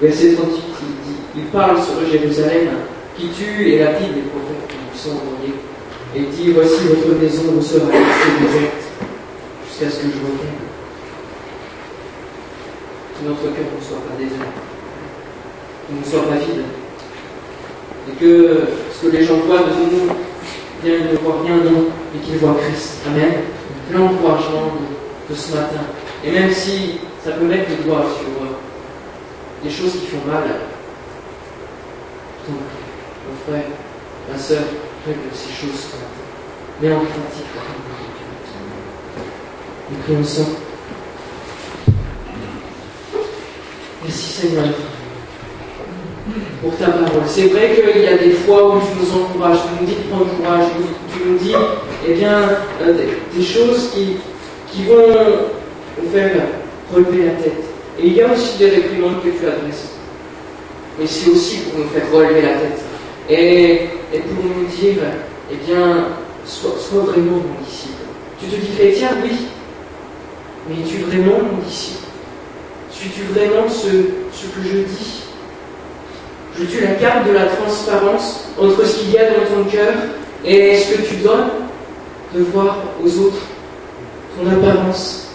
Verset 0.00 0.34
38, 0.34 0.46
il 0.46 1.08
dit, 1.08 1.20
il 1.36 1.44
parle 1.46 1.76
sur 1.82 1.98
Jérusalem 2.10 2.68
qui 3.16 3.28
tue 3.28 3.68
et 3.68 3.78
lapide 3.78 4.14
les 4.14 4.28
prophètes 4.30 4.68
qui 4.68 4.76
nous 4.76 4.96
sont 4.96 5.18
envoyés. 5.18 5.58
Et 6.14 6.20
dit, 6.30 6.52
voici 6.52 6.88
votre 6.88 7.20
maison 7.20 7.42
vous 7.52 7.62
sera 7.62 7.86
laissée 7.86 8.32
déserte 8.40 8.82
jusqu'à 9.66 9.90
ce 9.90 9.96
que 10.02 10.08
je 10.08 10.20
revienne. 10.22 10.60
Que 13.14 13.28
notre 13.28 13.42
cœur 13.42 13.66
ne 13.76 13.84
soit 13.84 13.98
pas 13.98 14.16
désert, 14.18 14.52
ne 15.90 16.04
soit 16.04 16.28
pas 16.28 16.36
vide. 16.36 16.79
Et 18.08 18.16
que 18.18 18.60
ce 18.92 19.06
que 19.06 19.16
les 19.16 19.24
gens 19.24 19.36
voient 19.46 19.58
de 19.58 19.94
nous, 19.94 20.06
bien, 20.82 20.94
ils 20.98 21.12
ne 21.12 21.18
voient 21.18 21.42
rien, 21.44 21.56
non, 21.56 21.86
mais 22.12 22.20
qu'ils 22.20 22.38
voient 22.38 22.56
Christ. 22.60 22.98
Amen 23.06 23.42
l'encouragement 23.92 24.72
de, 25.28 25.34
de, 25.34 25.38
ce 25.38 25.54
matin. 25.54 25.80
Et 26.24 26.30
même 26.30 26.52
si 26.52 27.00
ça 27.24 27.32
peut 27.32 27.46
mettre 27.46 27.70
le 27.70 27.84
doigt 27.84 28.04
sur 28.18 28.42
euh, 28.42 28.56
des 29.62 29.70
choses 29.70 29.92
qui 29.92 30.06
font 30.06 30.26
mal, 30.26 30.44
donc, 32.48 32.58
mon 33.28 33.52
frère, 33.52 33.66
ma 34.30 34.38
soeur, 34.38 34.62
règle 35.06 35.20
ces 35.32 35.52
choses 35.52 35.78
ce 35.78 35.96
matin. 35.96 36.06
Mais 36.80 36.92
en 36.92 37.00
pratique. 37.00 37.46
Nous 39.90 39.98
prions 39.98 40.24
ça. 40.24 40.42
Merci 44.02 44.32
Seigneur 44.32 44.64
pour 46.62 46.76
ta 46.76 46.86
parole. 46.86 47.22
C'est 47.26 47.48
vrai 47.48 47.74
qu'il 47.74 48.02
y 48.02 48.06
a 48.06 48.18
des 48.18 48.30
fois 48.30 48.76
où 48.76 48.80
tu 48.80 49.00
nous 49.00 49.22
encourages, 49.22 49.58
tu 49.58 49.80
nous 49.80 49.86
dis 49.86 49.96
de 49.96 50.08
prendre 50.08 50.26
courage, 50.36 50.66
tu 51.12 51.28
nous 51.28 51.38
dis 51.38 51.54
eh 52.08 52.14
bien, 52.14 52.40
euh, 52.82 52.94
des, 53.34 53.42
choses 53.42 53.90
qui, 53.92 54.16
qui 54.70 54.84
vont 54.84 55.06
nous 56.02 56.10
faire 56.10 56.32
relever 56.92 57.26
la 57.26 57.32
tête. 57.32 57.64
Et 57.98 58.06
il 58.06 58.12
y 58.14 58.22
a 58.22 58.32
aussi 58.32 58.58
des 58.58 58.70
réprimandes 58.70 59.22
que 59.22 59.28
tu 59.28 59.46
adresses. 59.46 59.90
mais 60.98 61.06
c'est 61.06 61.30
aussi 61.30 61.58
pour 61.58 61.80
nous 61.80 61.88
faire 61.88 62.10
relever 62.12 62.42
la 62.42 62.54
tête. 62.54 62.80
Et, 63.28 63.72
et 64.12 64.18
pour 64.20 64.44
nous 64.44 64.66
dire, 64.66 65.02
eh 65.50 65.56
bien, 65.66 66.06
sois, 66.44 66.76
sois 66.78 67.02
vraiment 67.02 67.36
mon 67.36 67.64
disciple. 67.64 68.04
Tu 68.40 68.46
te 68.46 68.56
dis 68.56 68.72
chrétien, 68.76 69.08
oui, 69.22 69.32
mais 70.68 70.76
es-tu 70.76 70.98
vraiment 71.04 71.38
mon 71.52 71.62
disciple? 71.66 72.06
Suis-tu 72.90 73.22
vraiment 73.32 73.68
ce, 73.68 73.88
ce 74.32 74.46
que 74.46 74.62
je 74.66 74.78
dis? 74.78 75.22
Je-tu 76.58 76.80
la 76.82 76.94
carte 76.94 77.26
de 77.26 77.32
la 77.32 77.46
transparence 77.46 78.48
entre 78.58 78.84
ce 78.84 78.98
qu'il 78.98 79.12
y 79.12 79.18
a 79.18 79.30
dans 79.30 79.46
ton 79.46 79.70
cœur 79.70 79.94
et 80.44 80.76
ce 80.76 80.94
que 80.94 81.02
tu 81.02 81.16
donnes 81.16 81.50
de 82.34 82.42
voir 82.42 82.78
aux 83.02 83.18
autres 83.18 83.42
ton 84.36 84.50
apparence? 84.50 85.28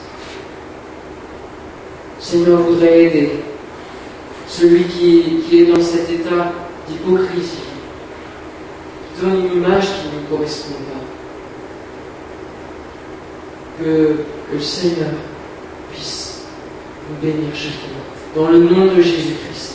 Seigneur 2.20 2.60
voudrait 2.62 3.04
aider 3.04 3.32
celui 4.48 4.84
qui, 4.86 5.42
qui 5.48 5.62
est 5.62 5.66
dans 5.66 5.82
cet 5.82 6.10
état 6.10 6.52
d'hypocrisie, 6.88 7.60
qui 9.16 9.22
donne 9.22 9.46
une 9.46 9.58
image 9.58 9.86
qui 9.86 10.08
ne 10.08 10.38
correspond 10.38 10.74
pas. 10.74 11.04
Que, 13.84 14.16
que 14.50 14.56
le 14.56 14.62
Seigneur 14.62 15.10
puisse 15.92 16.42
nous 17.10 17.18
bénir 17.22 17.54
chacun. 17.54 17.94
Dans 18.36 18.50
le 18.50 18.60
nom 18.60 18.86
de 18.86 19.02
Jésus-Christ. 19.02 19.75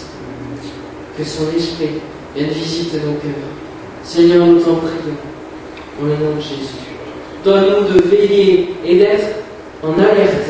Que 1.21 1.27
son 1.27 1.55
esprit 1.55 2.01
vienne 2.35 2.49
visiter 2.49 2.97
nos 2.97 3.13
cœurs. 3.13 3.45
Seigneur, 4.03 4.47
nous 4.47 4.59
t'en 4.59 4.77
prions. 4.77 5.19
Dans 6.01 6.07
le 6.07 6.13
nom 6.13 6.37
de 6.37 6.41
Jésus. 6.41 6.81
Donne-nous 7.45 7.93
de 7.93 8.03
veiller 8.09 8.75
et 8.87 8.97
d'être 8.97 9.27
en 9.83 9.93
alerte. 9.99 10.49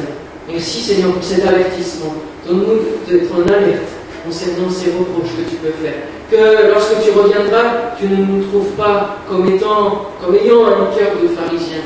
Merci 0.49 0.81
Seigneur 0.81 1.11
pour 1.11 1.25
cet 1.25 1.45
avertissement. 1.45 2.15
Donne-nous 2.47 3.13
d'être 3.13 3.33
en 3.35 3.43
alerte 3.53 3.89
concernant 4.25 4.71
ces 4.71 4.91
reproches 4.93 5.35
que 5.39 5.51
tu 5.51 5.57
peux 5.57 5.75
faire. 5.83 6.03
Que 6.31 6.71
lorsque 6.73 7.03
tu 7.03 7.11
reviendras, 7.19 7.97
tu 7.99 8.07
ne 8.07 8.25
nous 8.25 8.45
trouves 8.45 8.71
pas 8.77 9.19
comme 9.29 9.53
étant, 9.53 10.13
comme 10.25 10.37
ayant 10.37 10.67
un 10.67 10.97
cœur 10.97 11.17
de 11.21 11.27
pharisien, 11.35 11.83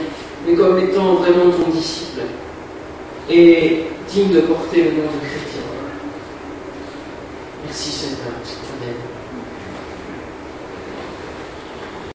mais 0.47 0.55
comme 0.57 0.79
étant 0.79 1.15
vraiment 1.15 1.51
ton 1.53 1.71
disciple 1.71 2.21
et 3.31 3.85
digne 4.11 4.29
de 4.29 4.41
porter 4.43 4.83
le 4.83 4.91
nom 4.91 5.09
de 5.09 5.27
chrétien. 5.27 5.63
Merci 7.65 7.91
Seigneur. 7.91 8.64